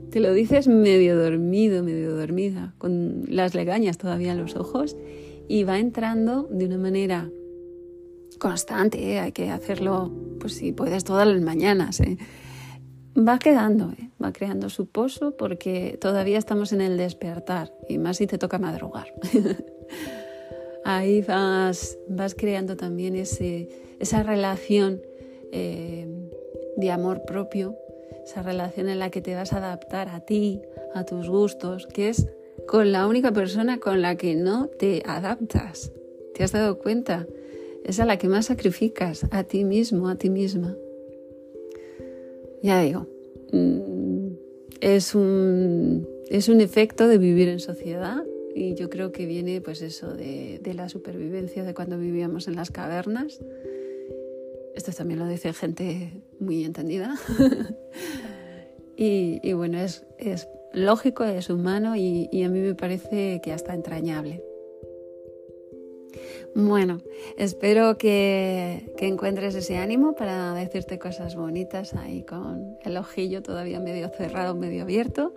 Te 0.10 0.20
lo 0.20 0.34
dices 0.34 0.68
medio 0.68 1.18
dormido, 1.18 1.84
medio 1.84 2.16
dormida, 2.16 2.76
con 2.78 3.24
las 3.28 3.56
legañas 3.56 3.98
todavía 3.98 4.34
en 4.34 4.38
los 4.38 4.56
ojos 4.56 4.96
y 5.48 5.64
va 5.64 5.80
entrando 5.80 6.48
de 6.52 6.66
una 6.66 6.78
manera 6.78 7.32
constante, 8.38 9.14
¿eh? 9.14 9.20
hay 9.20 9.32
que 9.32 9.50
hacerlo, 9.50 10.12
pues 10.40 10.54
si 10.54 10.72
puedes, 10.72 11.04
todas 11.04 11.28
las 11.28 11.42
mañanas. 11.42 12.00
¿eh? 12.02 12.18
Va 13.16 13.40
quedando, 13.40 13.92
¿eh? 13.92 14.10
va 14.22 14.34
creando 14.34 14.70
su 14.70 14.88
pozo 14.88 15.36
porque 15.38 15.98
todavía 16.00 16.38
estamos 16.38 16.74
en 16.74 16.82
el 16.82 16.98
despertar 16.98 17.72
y 17.88 17.98
más 17.98 18.18
si 18.18 18.28
te 18.28 18.38
toca 18.38 18.58
madrugar. 18.58 19.14
Ahí 20.86 21.22
vas, 21.22 21.98
vas 22.10 22.36
creando 22.36 22.76
también 22.76 23.16
ese, 23.16 23.70
esa 24.00 24.24
relación 24.24 25.02
eh, 25.52 26.08
de 26.76 26.92
amor 26.92 27.24
propio, 27.26 27.78
esa 28.26 28.42
relación 28.42 28.90
en 28.90 29.00
la 29.00 29.10
que 29.10 29.22
te 29.22 29.36
vas 29.36 29.54
a 29.54 29.58
adaptar 29.58 30.10
a 30.10 30.22
ti, 30.22 30.62
a 30.94 31.06
tus 31.06 31.30
gustos, 31.30 31.88
que 31.88 32.10
es 32.10 32.28
con 32.68 32.92
la 32.92 33.08
única 33.08 33.32
persona 33.32 33.80
con 33.80 34.02
la 34.02 34.16
que 34.16 34.36
no 34.36 34.68
te 34.68 35.04
adaptas. 35.06 35.92
¿Te 36.34 36.44
has 36.44 36.52
dado 36.52 36.80
cuenta? 36.80 37.28
Es 37.86 38.00
a 38.00 38.06
la 38.06 38.18
que 38.18 38.28
más 38.28 38.48
sacrificas, 38.48 39.26
a 39.32 39.44
ti 39.44 39.64
mismo, 39.64 40.10
a 40.10 40.16
ti 40.16 40.30
misma. 40.30 40.76
Ya 42.64 42.82
digo, 42.82 43.08
mm, 43.52 44.28
es 44.80 45.16
un, 45.16 46.08
es 46.30 46.48
un 46.48 46.62
efecto 46.62 47.10
de 47.10 47.18
vivir 47.18 47.50
en 47.50 47.60
sociedad 47.60 48.24
y 48.56 48.74
yo 48.76 48.90
creo 48.90 49.12
que 49.12 49.26
viene 49.26 49.60
pues 49.60 49.82
eso 49.82 50.14
de, 50.14 50.60
de 50.64 50.74
la 50.74 50.88
supervivencia 50.88 51.66
de 51.66 51.74
cuando 51.74 52.00
vivíamos 52.00 52.48
en 52.48 52.56
las 52.56 52.72
cavernas. 52.72 53.42
Esto 54.76 54.94
también 54.94 55.20
lo 55.20 55.28
dice 55.28 55.52
gente 55.52 56.24
muy 56.40 56.64
entendida. 56.64 57.16
y, 58.96 59.42
y, 59.44 59.54
bueno, 59.54 59.80
es, 59.80 60.06
es, 60.18 60.48
lógico, 60.72 61.26
es 61.26 61.50
humano 61.50 61.98
y, 61.98 62.30
y 62.32 62.44
a 62.44 62.50
mí 62.50 62.60
me 62.60 62.76
parece 62.76 63.42
que 63.44 63.52
hasta 63.52 63.74
entrañable. 63.74 64.42
Bueno, 66.56 67.02
espero 67.36 67.98
que, 67.98 68.94
encuentres 69.00 69.56
ese 69.56 69.78
ánimo 69.78 70.16
para 70.16 70.54
decirte 70.54 71.00
cosas 71.00 71.36
bonitas 71.36 71.96
ahí 71.96 72.24
con 72.24 72.78
el 72.84 72.96
ojillo 72.98 73.42
todavía 73.42 73.80
medio 73.80 74.10
cerrado, 74.10 74.54
medio 74.54 74.84
abierto. 74.84 75.34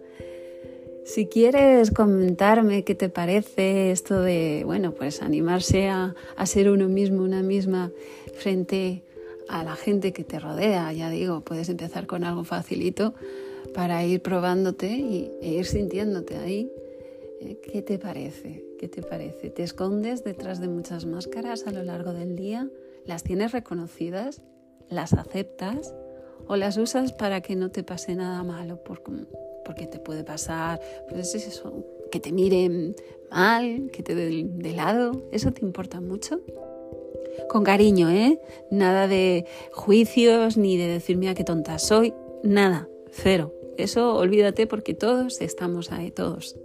Si 1.07 1.27
quieres 1.27 1.91
comentarme 1.91 2.85
qué 2.85 2.95
te 2.95 3.09
parece 3.09 3.93
esto 3.93 4.21
de, 4.21 4.63
bueno, 4.67 4.93
pues 4.93 5.23
animarse 5.23 5.89
a, 5.89 6.15
ser 6.45 6.69
uno 6.69 6.89
mismo, 6.89 7.23
una 7.23 7.43
misma 7.43 7.93
frente 8.35 9.03
a 9.49 9.65
la 9.65 9.75
gente 9.75 10.13
que 10.13 10.25
te 10.25 10.39
rodea, 10.39 10.93
ya 10.93 11.09
digo, 11.09 11.41
puedes 11.41 11.71
empezar 11.71 12.07
con 12.07 12.25
algo 12.25 12.45
facilito 12.45 13.15
para 13.73 14.05
ir 14.05 14.21
probándote 14.21 14.89
y, 14.89 15.31
e 15.41 15.55
ir 15.55 15.65
sintiéndote 15.65 16.37
ahí. 16.37 16.71
Eh, 17.41 17.57
¿Qué 17.63 17.83
te 17.83 17.99
parece? 17.99 18.65
¿Qué 18.87 19.03
te 19.03 19.09
parece? 19.09 19.51
¿Te 19.51 19.65
escondes 19.65 20.23
detrás 20.23 20.61
de 20.61 20.69
muchas 20.69 21.07
máscaras 21.07 21.67
a 21.67 21.73
lo 21.73 21.83
largo 21.83 22.13
del 22.13 22.37
día? 22.37 22.71
¿Las 23.05 23.25
tienes 23.25 23.51
reconocidas? 23.51 24.43
¿Las 24.89 25.13
aceptas? 25.13 25.93
¿O 26.47 26.55
las 26.55 26.77
usas 26.77 27.13
para 27.13 27.41
que 27.41 27.57
no 27.57 27.73
te 27.73 27.83
pase 27.83 28.15
nada 28.15 28.45
malo? 28.45 28.79
Porque 28.85 29.89
te 29.89 29.99
puede 29.99 30.23
pasar, 30.23 30.81
pues 31.09 31.35
es 31.35 31.49
eso, 31.49 31.85
que 32.13 32.21
te 32.21 32.31
miren 32.31 32.95
mal, 33.29 33.91
que 33.93 34.05
te 34.05 34.15
den 34.15 34.61
de 34.61 34.71
lado. 34.71 35.25
¿Eso 35.33 35.51
te 35.51 35.65
importa 35.65 36.01
mucho? 36.01 36.41
Con 37.49 37.65
cariño, 37.65 38.09
¿eh? 38.09 38.41
Nada 38.71 39.09
de 39.09 39.47
juicios 39.73 40.57
ni 40.57 40.77
de 40.77 40.87
decirme 40.87 41.29
a 41.29 41.35
qué 41.35 41.43
tonta 41.43 41.81
soy. 41.81 42.15
Nada, 42.45 42.89
cero. 43.11 43.53
Eso 43.79 44.15
olvídate 44.15 44.69
porque 44.69 44.95
todos 44.95 45.41
estamos 45.41 45.91
ahí, 45.91 46.13
todos 46.13 46.57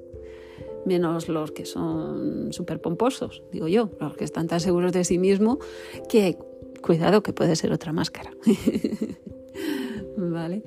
menos 0.85 1.27
los 1.29 1.51
que 1.51 1.65
son 1.65 2.53
súper 2.53 2.81
pomposos, 2.81 3.43
digo 3.51 3.67
yo, 3.67 3.89
los 3.99 4.15
que 4.15 4.23
están 4.23 4.47
tan 4.47 4.59
seguros 4.59 4.93
de 4.93 5.03
sí 5.03 5.17
mismo 5.17 5.59
que 6.09 6.37
cuidado 6.81 7.23
que 7.23 7.33
puede 7.33 7.55
ser 7.55 7.71
otra 7.71 7.93
máscara. 7.93 8.31
¿Vale? 10.17 10.63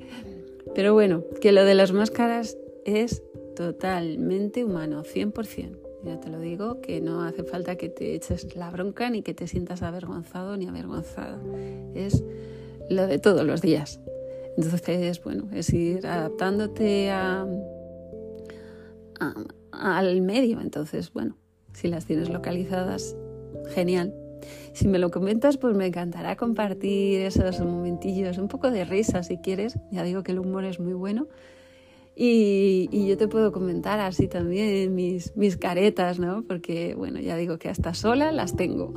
Pero 0.73 0.93
bueno, 0.93 1.23
que 1.41 1.51
lo 1.51 1.63
de 1.63 1.75
las 1.75 1.91
máscaras 1.91 2.57
es 2.85 3.23
totalmente 3.55 4.63
humano, 4.63 5.03
100%. 5.03 5.79
Ya 6.03 6.19
te 6.19 6.29
lo 6.29 6.39
digo, 6.39 6.81
que 6.81 7.01
no 7.01 7.23
hace 7.23 7.43
falta 7.43 7.77
que 7.77 7.89
te 7.89 8.13
eches 8.13 8.55
la 8.55 8.69
bronca 8.69 9.09
ni 9.09 9.23
que 9.23 9.33
te 9.33 9.47
sientas 9.47 9.81
avergonzado 9.81 10.55
ni 10.55 10.67
avergonzada. 10.67 11.41
Es 11.95 12.23
lo 12.89 13.07
de 13.07 13.17
todos 13.17 13.45
los 13.45 13.61
días. 13.61 13.99
Entonces, 14.55 15.23
bueno, 15.23 15.49
es 15.51 15.73
ir 15.73 16.05
adaptándote 16.05 17.09
a, 17.09 17.45
al 19.71 20.21
medio. 20.21 20.61
Entonces, 20.61 21.11
bueno, 21.13 21.37
si 21.73 21.87
las 21.87 22.05
tienes 22.05 22.29
localizadas, 22.29 23.15
genial. 23.73 24.13
Si 24.73 24.87
me 24.87 24.99
lo 24.99 25.09
comentas, 25.11 25.57
pues 25.57 25.75
me 25.75 25.87
encantará 25.87 26.35
compartir 26.35 27.21
esos 27.21 27.59
momentillos, 27.61 28.37
un 28.37 28.47
poco 28.47 28.71
de 28.71 28.85
risa 28.85 29.23
si 29.23 29.37
quieres. 29.37 29.77
Ya 29.91 30.03
digo 30.03 30.23
que 30.23 30.31
el 30.31 30.39
humor 30.39 30.65
es 30.65 30.79
muy 30.79 30.93
bueno. 30.93 31.27
Y, 32.15 33.07
yo 33.07 33.17
te 33.17 33.27
puedo 33.27 33.51
comentar 33.51 33.99
así 33.99 34.27
también 34.27 34.95
mis, 34.95 35.35
mis 35.35 35.57
caretas, 35.57 36.17
¿no? 36.17 36.43
Porque, 36.47 36.95
bueno, 36.95 37.19
ya 37.19 37.35
digo 37.35 37.57
que 37.57 37.67
hasta 37.67 37.93
sola 37.93 38.31
las 38.31 38.55
tengo. 38.55 38.93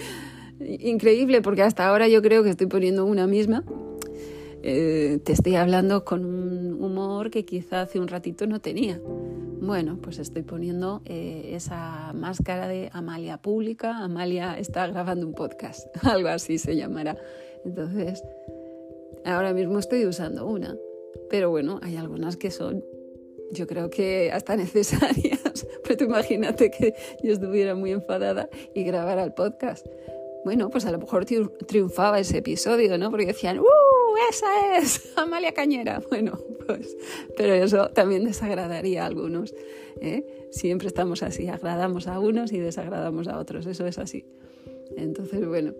Increíble, 0.60 1.40
porque 1.40 1.62
hasta 1.62 1.88
ahora 1.88 2.08
yo 2.08 2.20
creo 2.20 2.42
que 2.42 2.50
estoy 2.50 2.66
poniendo 2.66 3.06
una 3.06 3.26
misma. 3.26 3.64
Eh, 4.62 5.20
te 5.24 5.32
estoy 5.32 5.56
hablando 5.56 6.04
con 6.04 6.24
un 6.24 6.82
humor 6.82 7.30
que 7.30 7.44
quizá 7.44 7.82
hace 7.82 7.98
un 7.98 8.08
ratito 8.08 8.46
no 8.46 8.60
tenía. 8.60 9.00
Bueno, 9.60 9.98
pues 10.02 10.18
estoy 10.18 10.42
poniendo 10.42 11.02
eh, 11.04 11.52
esa 11.54 12.12
máscara 12.14 12.68
de 12.68 12.90
Amalia 12.92 13.38
pública. 13.38 13.98
Amalia 13.98 14.58
está 14.58 14.86
grabando 14.86 15.26
un 15.26 15.34
podcast, 15.34 15.86
algo 16.02 16.28
así 16.28 16.58
se 16.58 16.76
llamará. 16.76 17.16
Entonces, 17.64 18.22
ahora 19.24 19.52
mismo 19.52 19.78
estoy 19.78 20.06
usando 20.06 20.46
una, 20.46 20.76
pero 21.28 21.50
bueno, 21.50 21.78
hay 21.82 21.96
algunas 21.96 22.36
que 22.36 22.50
son, 22.50 22.84
yo 23.52 23.66
creo 23.66 23.90
que 23.90 24.30
hasta 24.32 24.56
necesarias. 24.56 25.66
Pero 25.84 25.96
tú 25.96 26.04
imagínate 26.04 26.70
que 26.70 26.94
yo 27.22 27.32
estuviera 27.32 27.74
muy 27.74 27.92
enfadada 27.92 28.48
y 28.74 28.84
grabara 28.84 29.24
el 29.24 29.32
podcast. 29.32 29.86
Bueno, 30.44 30.70
pues 30.70 30.86
a 30.86 30.92
lo 30.92 30.98
mejor 30.98 31.26
triunfaba 31.66 32.18
ese 32.18 32.38
episodio, 32.38 32.96
¿no? 32.96 33.10
Porque 33.10 33.26
decían, 33.26 33.58
¡uh! 33.58 33.64
Esa 34.28 34.78
es 34.78 35.12
Amalia 35.16 35.52
Cañera. 35.52 36.02
Bueno, 36.08 36.38
pues, 36.66 36.96
pero 37.36 37.54
eso 37.54 37.88
también 37.90 38.24
desagradaría 38.24 39.04
a 39.04 39.06
algunos. 39.06 39.54
¿eh? 40.00 40.48
Siempre 40.50 40.88
estamos 40.88 41.22
así, 41.22 41.48
agradamos 41.48 42.06
a 42.06 42.18
unos 42.18 42.52
y 42.52 42.58
desagradamos 42.58 43.28
a 43.28 43.38
otros, 43.38 43.66
eso 43.66 43.86
es 43.86 43.98
así. 43.98 44.24
Entonces, 44.96 45.46
bueno, 45.46 45.74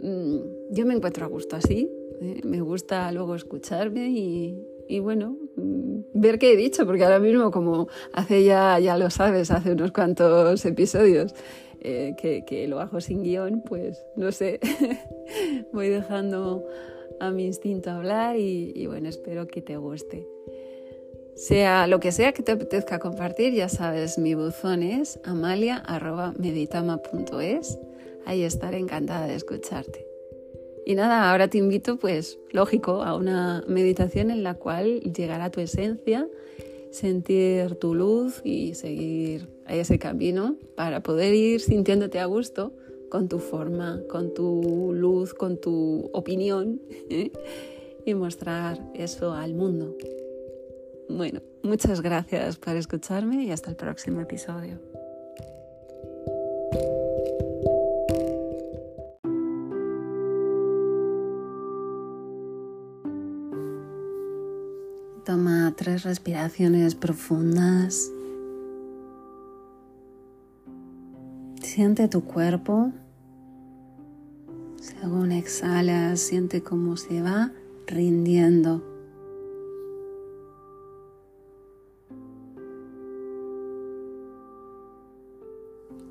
mm, 0.00 0.38
yo 0.70 0.86
me 0.86 0.94
encuentro 0.94 1.24
a 1.24 1.28
gusto 1.28 1.56
así, 1.56 1.90
¿eh? 2.20 2.40
me 2.44 2.60
gusta 2.60 3.10
luego 3.12 3.34
escucharme 3.34 4.08
y, 4.10 4.58
y 4.88 5.00
bueno, 5.00 5.36
mm, 5.56 6.00
ver 6.14 6.38
qué 6.38 6.52
he 6.52 6.56
dicho, 6.56 6.86
porque 6.86 7.04
ahora 7.04 7.18
mismo 7.18 7.50
como 7.50 7.88
hace 8.12 8.44
ya, 8.44 8.78
ya 8.78 8.96
lo 8.96 9.10
sabes, 9.10 9.50
hace 9.50 9.72
unos 9.72 9.92
cuantos 9.92 10.64
episodios 10.64 11.34
eh, 11.86 12.14
que, 12.16 12.66
lo 12.66 12.80
hago 12.80 13.00
sin 13.02 13.22
guion, 13.22 13.60
pues 13.60 14.06
no 14.16 14.32
sé, 14.32 14.58
voy 15.72 15.90
dejando 15.90 16.64
a 17.20 17.30
mi 17.30 17.46
instinto 17.46 17.90
hablar 17.90 18.36
y, 18.36 18.86
bueno, 18.86 19.08
espero 19.08 19.46
que 19.46 19.62
te 19.62 19.76
guste. 19.76 20.26
Sea 21.34 21.86
lo 21.86 22.00
que 22.00 22.10
sea 22.12 22.32
que 22.32 22.42
te 22.42 22.52
apetezca 22.52 22.98
compartir, 22.98 23.54
ya 23.54 23.68
sabes, 23.68 24.18
mi 24.18 24.34
buzón 24.34 24.82
es 24.82 25.20
amalia.meditama.es. 25.24 27.78
Ahí 28.24 28.42
estaré 28.42 28.78
encantada 28.78 29.26
de 29.26 29.34
escucharte. 29.34 30.06
Y 30.86 30.94
nada, 30.94 31.30
ahora 31.30 31.48
te 31.48 31.58
invito, 31.58 31.98
pues, 31.98 32.38
lógico, 32.52 33.02
a 33.02 33.14
una 33.16 33.64
meditación 33.66 34.30
en 34.30 34.42
la 34.42 34.54
cual 34.54 35.00
llegará 35.00 35.50
tu 35.50 35.60
esencia, 35.60 36.26
sentir 36.90 37.74
tu 37.76 37.94
luz 37.94 38.40
y 38.44 38.74
seguir 38.74 39.48
ese 39.68 39.98
camino 39.98 40.56
para 40.76 41.02
poder 41.02 41.34
ir 41.34 41.60
sintiéndote 41.60 42.20
a 42.20 42.26
gusto 42.26 42.74
con 43.14 43.28
tu 43.28 43.38
forma, 43.38 44.00
con 44.08 44.34
tu 44.34 44.92
luz, 44.92 45.34
con 45.34 45.56
tu 45.56 46.10
opinión 46.12 46.80
y 48.04 48.14
mostrar 48.14 48.80
eso 48.92 49.32
al 49.32 49.54
mundo. 49.54 49.96
Bueno, 51.08 51.40
muchas 51.62 52.00
gracias 52.00 52.56
por 52.56 52.74
escucharme 52.74 53.44
y 53.44 53.52
hasta 53.52 53.70
el 53.70 53.76
próximo 53.76 54.20
episodio. 54.20 54.80
Toma 65.24 65.72
tres 65.76 66.02
respiraciones 66.02 66.96
profundas. 66.96 68.10
Siente 71.62 72.08
tu 72.08 72.24
cuerpo. 72.24 72.92
Según 75.04 75.32
exhalas, 75.32 76.18
siente 76.18 76.62
cómo 76.62 76.96
se 76.96 77.20
va 77.20 77.52
rindiendo. 77.86 78.82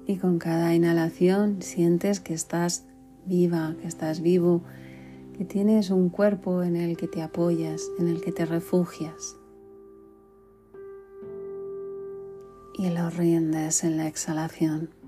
Y 0.06 0.18
con 0.18 0.38
cada 0.38 0.76
inhalación 0.76 1.64
sientes 1.64 2.20
que 2.20 2.36
estás 2.36 2.86
viva, 3.26 3.76
que 3.82 3.88
estás 3.88 4.22
vivo, 4.22 4.62
que 5.36 5.44
tienes 5.44 5.90
un 5.90 6.10
cuerpo 6.10 6.62
en 6.62 6.76
el 6.76 6.96
que 6.96 7.08
te 7.08 7.24
apoyas, 7.24 7.82
en 7.98 8.08
el 8.08 8.22
que 8.22 8.32
te 8.32 8.46
refugias. 8.46 9.38
Y 12.78 12.92
lo 12.92 13.10
rindes 13.10 13.84
en 13.84 13.98
la 13.98 14.08
exhalación. 14.08 15.03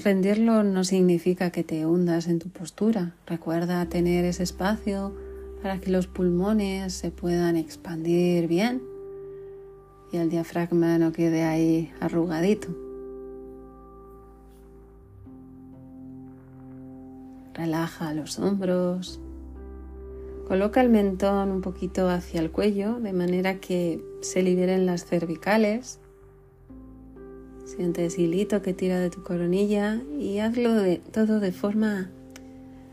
Rendirlo 0.00 0.62
no 0.62 0.84
significa 0.84 1.50
que 1.50 1.64
te 1.64 1.86
hundas 1.86 2.26
en 2.28 2.38
tu 2.38 2.48
postura. 2.48 3.14
Recuerda 3.26 3.88
tener 3.88 4.24
ese 4.24 4.42
espacio 4.42 5.14
para 5.62 5.80
que 5.80 5.90
los 5.90 6.06
pulmones 6.06 6.92
se 6.92 7.10
puedan 7.10 7.56
expandir 7.56 8.48
bien 8.48 8.82
y 10.12 10.16
el 10.16 10.30
diafragma 10.30 10.98
no 10.98 11.12
quede 11.12 11.44
ahí 11.44 11.92
arrugadito. 12.00 12.68
Relaja 17.54 18.14
los 18.14 18.38
hombros. 18.38 19.20
Coloca 20.46 20.80
el 20.80 20.88
mentón 20.88 21.50
un 21.50 21.60
poquito 21.60 22.08
hacia 22.08 22.40
el 22.40 22.50
cuello 22.50 23.00
de 23.00 23.12
manera 23.12 23.60
que 23.60 24.02
se 24.22 24.42
liberen 24.42 24.86
las 24.86 25.04
cervicales 25.04 25.98
Siente 27.68 28.06
ese 28.06 28.22
hilito 28.22 28.62
que 28.62 28.72
tira 28.72 28.98
de 28.98 29.10
tu 29.10 29.22
coronilla 29.22 30.00
y 30.18 30.38
hazlo 30.38 30.70
todo 31.12 31.38
de 31.38 31.52
forma 31.52 32.10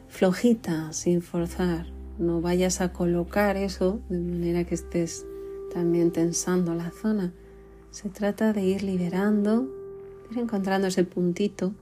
flojita, 0.09 0.91
sin 0.91 1.21
forzar. 1.21 1.85
No 2.19 2.41
vayas 2.41 2.81
a 2.81 2.91
colocar 2.91 3.55
eso 3.55 4.01
de 4.09 4.19
manera 4.19 4.65
que 4.65 4.75
estés 4.75 5.25
también 5.73 6.11
tensando 6.11 6.75
la 6.75 6.91
zona. 6.91 7.31
Se 7.89 8.09
trata 8.09 8.51
de 8.51 8.65
ir 8.65 8.83
liberando, 8.83 9.69
ir 10.29 10.39
encontrando 10.39 10.87
ese 10.87 11.05
puntito 11.05 11.73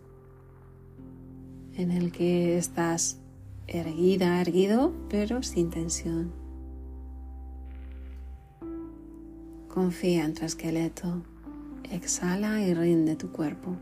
en 1.75 1.89
el 1.89 2.11
que 2.11 2.59
estás 2.59 3.17
erguida, 3.65 4.39
erguido, 4.39 4.93
pero 5.09 5.41
sin 5.41 5.71
tensión. 5.71 6.31
Confía 9.67 10.25
en 10.25 10.35
tu 10.35 10.45
esqueleto. 10.45 11.32
Exhala 11.91 12.61
y 12.61 12.73
rinde 12.73 13.15
tu 13.15 13.31
cuerpo. 13.31 13.77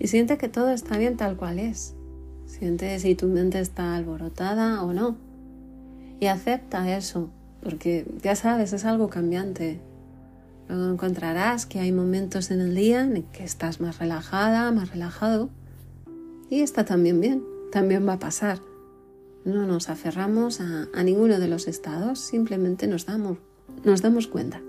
Y 0.00 0.06
siente 0.06 0.38
que 0.38 0.48
todo 0.48 0.70
está 0.70 0.96
bien 0.96 1.16
tal 1.16 1.36
cual 1.36 1.58
es. 1.58 1.94
Siente 2.46 2.98
si 2.98 3.14
tu 3.14 3.26
mente 3.26 3.58
está 3.60 3.96
alborotada 3.96 4.82
o 4.82 4.92
no. 4.92 5.27
Y 6.20 6.26
acepta 6.26 6.96
eso 6.96 7.30
porque 7.62 8.06
ya 8.22 8.36
sabes, 8.36 8.72
es 8.72 8.84
algo 8.84 9.08
cambiante. 9.08 9.80
Luego 10.68 10.92
encontrarás 10.92 11.66
que 11.66 11.80
hay 11.80 11.92
momentos 11.92 12.50
en 12.50 12.60
el 12.60 12.74
día 12.74 13.02
en 13.02 13.22
que 13.24 13.44
estás 13.44 13.80
más 13.80 13.98
relajada, 13.98 14.70
más 14.70 14.90
relajado, 14.90 15.50
y 16.50 16.60
está 16.60 16.84
también 16.84 17.20
bien, 17.20 17.42
también 17.72 18.06
va 18.06 18.14
a 18.14 18.18
pasar. 18.18 18.60
No 19.44 19.66
nos 19.66 19.88
aferramos 19.88 20.60
a, 20.60 21.02
ninguno 21.02 21.38
de 21.38 21.48
los 21.48 21.68
estados, 21.68 22.20
simplemente 22.20 22.86
nos 22.86 23.06
damos, 23.06 23.38
nos 23.84 24.02
damos 24.02 24.26
cuenta. 24.26 24.60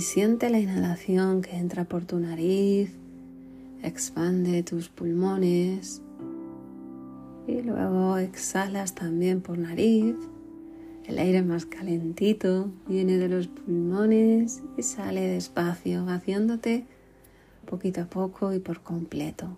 Siente 0.00 0.50
la 0.50 0.58
inhalación 0.58 1.42
que 1.42 1.56
entra 1.56 1.84
por 1.84 2.04
tu 2.04 2.18
nariz, 2.18 2.90
expande 3.82 4.62
tus 4.62 4.88
pulmones 4.88 6.02
y 7.46 7.62
luego 7.62 8.18
exhalas 8.18 8.94
también 8.94 9.40
por 9.40 9.58
nariz. 9.58 10.16
El 11.06 11.18
aire 11.18 11.42
más 11.42 11.66
calentito 11.66 12.70
viene 12.86 13.18
de 13.18 13.28
los 13.28 13.48
pulmones 13.48 14.62
y 14.76 14.82
sale 14.82 15.22
despacio, 15.22 16.04
vaciándote 16.04 16.84
poquito 17.70 18.02
a 18.02 18.06
poco 18.06 18.52
y 18.52 18.58
por 18.58 18.82
completo. 18.82 19.56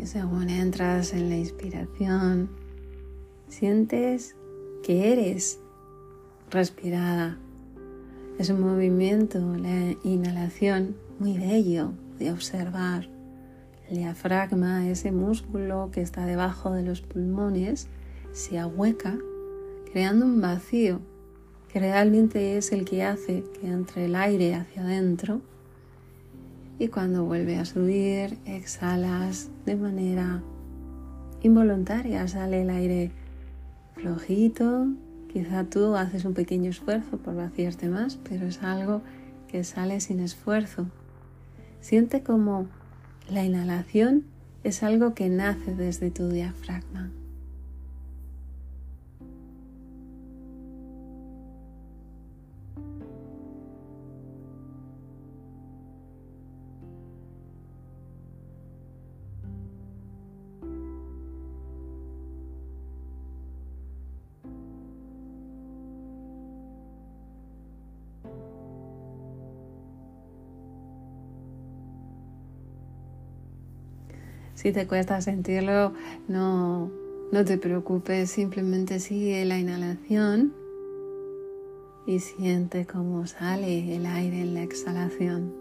Y 0.00 0.06
según 0.06 0.48
entras 0.48 1.12
en 1.12 1.28
la 1.28 1.36
inspiración, 1.36 2.48
sientes 3.48 4.34
que 4.82 5.12
eres 5.12 5.60
respirada. 6.50 7.36
Es 8.38 8.48
un 8.48 8.62
movimiento, 8.62 9.38
la 9.58 9.94
inhalación 10.02 10.96
muy 11.18 11.36
bello 11.36 11.92
de 12.18 12.32
observar 12.32 13.10
El 13.90 13.98
diafragma, 13.98 14.88
ese 14.88 15.12
músculo 15.12 15.90
que 15.92 16.00
está 16.00 16.24
debajo 16.24 16.72
de 16.72 16.82
los 16.82 17.02
pulmones, 17.02 17.88
se 18.32 18.58
ahueca 18.58 19.18
creando 19.92 20.24
un 20.24 20.40
vacío 20.40 21.00
que 21.70 21.78
realmente 21.78 22.56
es 22.56 22.72
el 22.72 22.86
que 22.86 23.04
hace 23.04 23.44
que 23.60 23.66
entre 23.66 24.06
el 24.06 24.14
aire 24.14 24.54
hacia 24.54 24.82
adentro 24.82 25.42
y 26.80 26.88
cuando 26.88 27.26
vuelve 27.26 27.58
a 27.58 27.66
subir 27.66 28.38
exhalas 28.46 29.50
de 29.66 29.76
manera 29.76 30.42
involuntaria, 31.42 32.26
sale 32.26 32.62
el 32.62 32.70
aire 32.70 33.12
flojito, 33.96 34.86
quizá 35.30 35.64
tú 35.64 35.94
haces 35.94 36.24
un 36.24 36.32
pequeño 36.32 36.70
esfuerzo 36.70 37.18
por 37.18 37.36
vaciarte 37.36 37.90
más, 37.90 38.18
pero 38.26 38.46
es 38.46 38.62
algo 38.62 39.02
que 39.46 39.62
sale 39.62 40.00
sin 40.00 40.20
esfuerzo. 40.20 40.86
Siente 41.82 42.22
como 42.22 42.66
la 43.30 43.44
inhalación 43.44 44.24
es 44.64 44.82
algo 44.82 45.12
que 45.12 45.28
nace 45.28 45.74
desde 45.74 46.10
tu 46.10 46.30
diafragma. 46.30 47.10
Si 74.60 74.72
te 74.72 74.86
cuesta 74.86 75.22
sentirlo, 75.22 75.94
no, 76.28 76.90
no 77.32 77.44
te 77.46 77.56
preocupes, 77.56 78.30
simplemente 78.30 79.00
sigue 79.00 79.42
la 79.46 79.58
inhalación 79.58 80.52
y 82.06 82.18
siente 82.18 82.84
cómo 82.84 83.26
sale 83.26 83.96
el 83.96 84.04
aire 84.04 84.42
en 84.42 84.52
la 84.52 84.62
exhalación. 84.62 85.59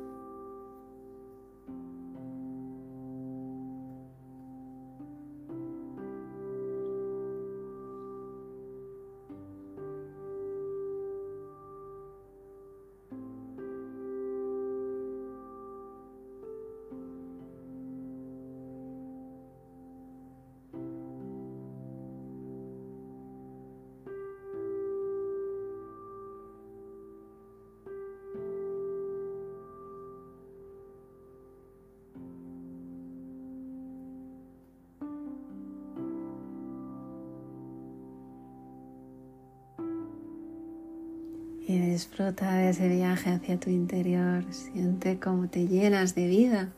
Y 41.69 41.77
disfruta 41.77 42.55
de 42.55 42.71
ese 42.71 42.87
viaje 42.89 43.29
hacia 43.29 43.59
tu 43.59 43.69
interior. 43.69 44.43
Siente 44.49 45.19
cómo 45.19 45.49
te 45.49 45.67
llenas 45.67 46.15
de 46.15 46.27
vida. 46.27 46.69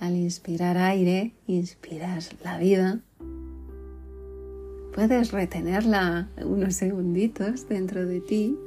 Al 0.00 0.16
inspirar 0.16 0.76
aire, 0.76 1.34
inspiras 1.46 2.30
la 2.42 2.58
vida. 2.58 2.98
Puedes 4.92 5.30
retenerla 5.30 6.28
unos 6.44 6.74
segunditos 6.74 7.68
dentro 7.68 8.04
de 8.06 8.20
ti. 8.20 8.58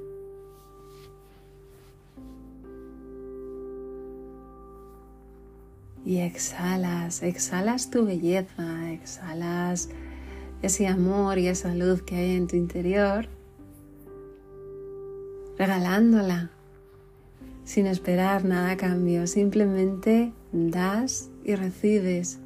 Y 6.05 6.19
exhalas, 6.19 7.23
exhalas 7.23 7.89
tu 7.89 8.05
belleza, 8.05 8.93
exhalas 8.93 9.89
ese 10.61 10.87
amor 10.87 11.39
y 11.39 11.47
esa 11.47 11.75
luz 11.75 12.03
que 12.03 12.15
hay 12.15 12.35
en 12.37 12.47
tu 12.47 12.55
interior 12.55 13.27
regalándola 15.57 16.51
sin 17.63 17.87
esperar 17.87 18.43
nada 18.43 18.71
a 18.71 18.77
cambio, 18.77 19.27
simplemente 19.27 20.33
das 20.51 21.29
y 21.43 21.55
recibes. 21.55 22.39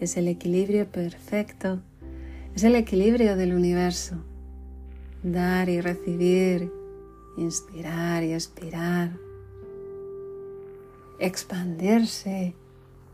Es 0.00 0.16
el 0.16 0.28
equilibrio 0.28 0.86
perfecto, 0.86 1.80
es 2.54 2.64
el 2.64 2.74
equilibrio 2.76 3.36
del 3.36 3.54
universo. 3.54 4.16
Dar 5.22 5.68
y 5.68 5.80
recibir, 5.80 6.72
inspirar 7.36 8.24
y 8.24 8.32
expirar, 8.32 9.12
expandirse 11.20 12.54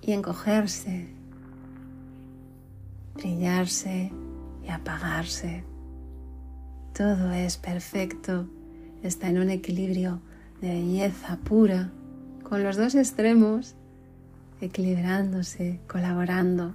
y 0.00 0.12
encogerse, 0.12 1.08
brillarse 3.14 4.10
y 4.64 4.68
apagarse. 4.68 5.64
Todo 6.94 7.32
es 7.32 7.58
perfecto 7.58 8.48
está 9.02 9.28
en 9.28 9.38
un 9.38 9.50
equilibrio 9.50 10.20
de 10.60 10.68
belleza 10.68 11.36
pura, 11.44 11.90
con 12.42 12.62
los 12.62 12.76
dos 12.76 12.94
extremos 12.94 13.74
equilibrándose, 14.60 15.80
colaborando. 15.86 16.74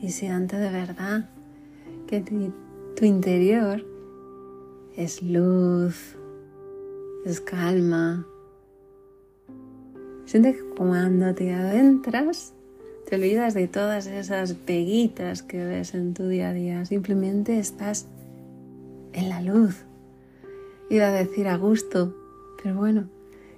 Y 0.00 0.10
siente 0.10 0.56
de 0.56 0.70
verdad 0.70 1.28
que 2.06 2.20
tu 2.96 3.04
interior 3.04 3.84
es 4.96 5.22
luz, 5.22 6.16
es 7.24 7.40
calma. 7.40 8.26
Siente 10.24 10.54
que 10.54 10.62
cuando 10.76 11.34
te 11.34 11.52
adentras, 11.52 12.52
te 13.06 13.16
olvidas 13.16 13.54
de 13.54 13.68
todas 13.68 14.06
esas 14.06 14.54
peguitas 14.54 15.42
que 15.42 15.64
ves 15.64 15.94
en 15.94 16.14
tu 16.14 16.28
día 16.28 16.50
a 16.50 16.52
día. 16.52 16.84
Simplemente 16.84 17.58
estás 17.58 18.06
en 19.12 19.28
la 19.28 19.40
luz. 19.40 19.84
Iba 20.90 21.08
a 21.08 21.12
decir 21.12 21.48
a 21.48 21.56
gusto, 21.56 22.14
pero 22.62 22.76
bueno, 22.76 23.08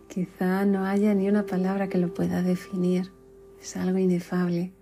quizá 0.09 0.65
no 0.65 0.85
haya 0.85 1.15
ni 1.15 1.29
una 1.29 1.47
palabra 1.47 1.89
que 1.89 1.99
lo 1.99 2.15
pueda 2.15 2.43
definir. 2.43 3.11
Es 3.61 3.77
algo 3.77 3.99
inefable. 3.99 4.73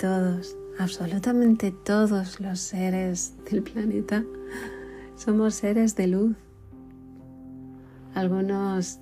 Todos, 0.00 0.56
absolutamente 0.78 1.72
todos 1.72 2.40
los 2.40 2.58
seres 2.58 3.34
del 3.50 3.62
planeta 3.62 4.24
somos 5.14 5.54
seres 5.56 5.94
de 5.94 6.06
luz. 6.06 6.36
Algunos 8.14 8.98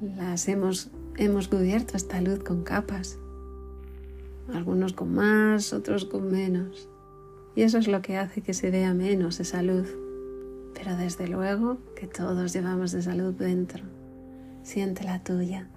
las 0.00 0.48
hemos, 0.48 0.90
hemos 1.18 1.48
cubierto 1.48 1.94
esta 1.94 2.22
luz 2.22 2.42
con 2.42 2.64
capas, 2.64 3.18
algunos 4.54 4.94
con 4.94 5.14
más, 5.14 5.74
otros 5.74 6.06
con 6.06 6.28
menos. 6.32 6.88
Y 7.54 7.62
eso 7.62 7.76
es 7.76 7.86
lo 7.86 8.00
que 8.00 8.16
hace 8.16 8.40
que 8.40 8.54
se 8.54 8.70
vea 8.70 8.94
menos 8.94 9.40
esa 9.40 9.62
luz. 9.62 9.94
pero 10.72 10.96
desde 10.96 11.28
luego 11.28 11.76
que 11.94 12.06
todos 12.06 12.54
llevamos 12.54 12.94
esa 12.94 13.14
luz 13.14 13.36
dentro. 13.36 13.84
Siente 14.62 15.04
la 15.04 15.22
tuya. 15.22 15.68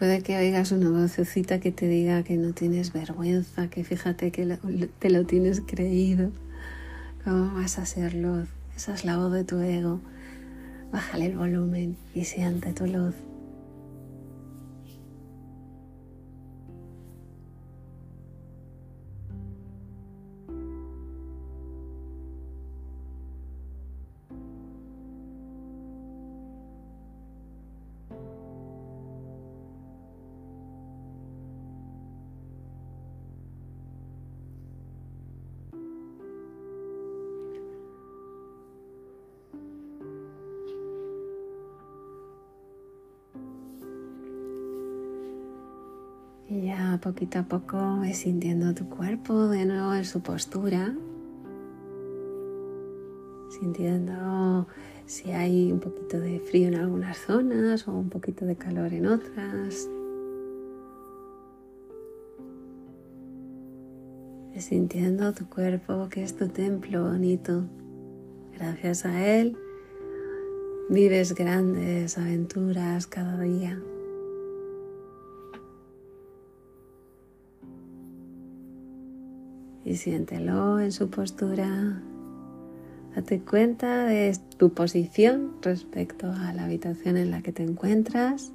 Puede 0.00 0.22
que 0.22 0.38
oigas 0.38 0.72
una 0.72 0.88
vocecita 0.88 1.60
que 1.60 1.72
te 1.72 1.86
diga 1.86 2.22
que 2.22 2.38
no 2.38 2.54
tienes 2.54 2.94
vergüenza, 2.94 3.68
que 3.68 3.84
fíjate 3.84 4.32
que 4.32 4.58
te 4.98 5.10
lo 5.10 5.26
tienes 5.26 5.60
creído. 5.60 6.30
¿Cómo 7.22 7.52
vas 7.52 7.78
a 7.78 7.84
ser 7.84 8.14
luz? 8.14 8.48
Esa 8.74 8.94
es 8.94 9.04
la 9.04 9.18
voz 9.18 9.30
de 9.30 9.44
tu 9.44 9.60
ego. 9.60 10.00
Bájale 10.90 11.26
el 11.26 11.36
volumen 11.36 11.98
y 12.14 12.24
siente 12.24 12.72
tu 12.72 12.86
luz. 12.86 13.14
Poquito 47.00 47.38
a 47.38 47.42
poco 47.42 48.00
ves 48.00 48.18
sintiendo 48.18 48.74
tu 48.74 48.88
cuerpo 48.88 49.48
de 49.48 49.64
nuevo 49.64 49.94
en 49.94 50.04
su 50.04 50.20
postura, 50.20 50.94
sintiendo 53.60 54.66
si 55.06 55.32
hay 55.32 55.72
un 55.72 55.80
poquito 55.80 56.20
de 56.20 56.40
frío 56.40 56.68
en 56.68 56.76
algunas 56.76 57.16
zonas 57.18 57.88
o 57.88 57.92
un 57.92 58.08
poquito 58.08 58.44
de 58.44 58.56
calor 58.56 58.92
en 58.92 59.06
otras. 59.06 59.88
sintiendo 64.58 65.32
tu 65.32 65.48
cuerpo 65.48 66.08
que 66.10 66.22
es 66.22 66.36
tu 66.36 66.48
templo 66.48 67.04
bonito. 67.04 67.64
Gracias 68.52 69.06
a 69.06 69.26
él 69.26 69.56
vives 70.90 71.34
grandes 71.34 72.18
aventuras 72.18 73.06
cada 73.06 73.40
día. 73.40 73.80
Y 79.90 79.96
siéntelo 79.96 80.78
en 80.78 80.92
su 80.92 81.10
postura. 81.10 82.00
Date 83.16 83.40
cuenta 83.40 84.04
de 84.04 84.38
tu 84.56 84.72
posición 84.72 85.56
respecto 85.62 86.30
a 86.30 86.52
la 86.52 86.66
habitación 86.66 87.16
en 87.16 87.32
la 87.32 87.42
que 87.42 87.50
te 87.50 87.64
encuentras. 87.64 88.52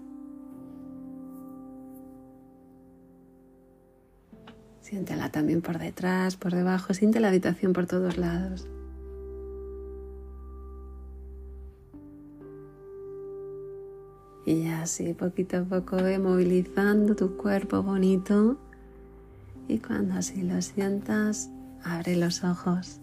Siéntela 4.80 5.30
también 5.30 5.62
por 5.62 5.78
detrás, 5.78 6.38
por 6.38 6.54
debajo, 6.54 6.94
siente 6.94 7.20
la 7.20 7.28
habitación 7.28 7.74
por 7.74 7.86
todos 7.86 8.18
lados. 8.18 8.66
Y 14.46 14.68
así 14.68 15.14
poquito 15.14 15.58
a 15.58 15.64
poco 15.64 15.98
ve 15.98 16.18
movilizando 16.18 17.14
tu 17.14 17.36
cuerpo 17.36 17.84
bonito 17.84 18.58
y 19.68 19.80
cuando 19.80 20.16
así 20.16 20.42
lo 20.42 20.62
sientas, 20.62 21.50
abre 21.84 22.16
los 22.16 22.44
ojos. 22.44 23.02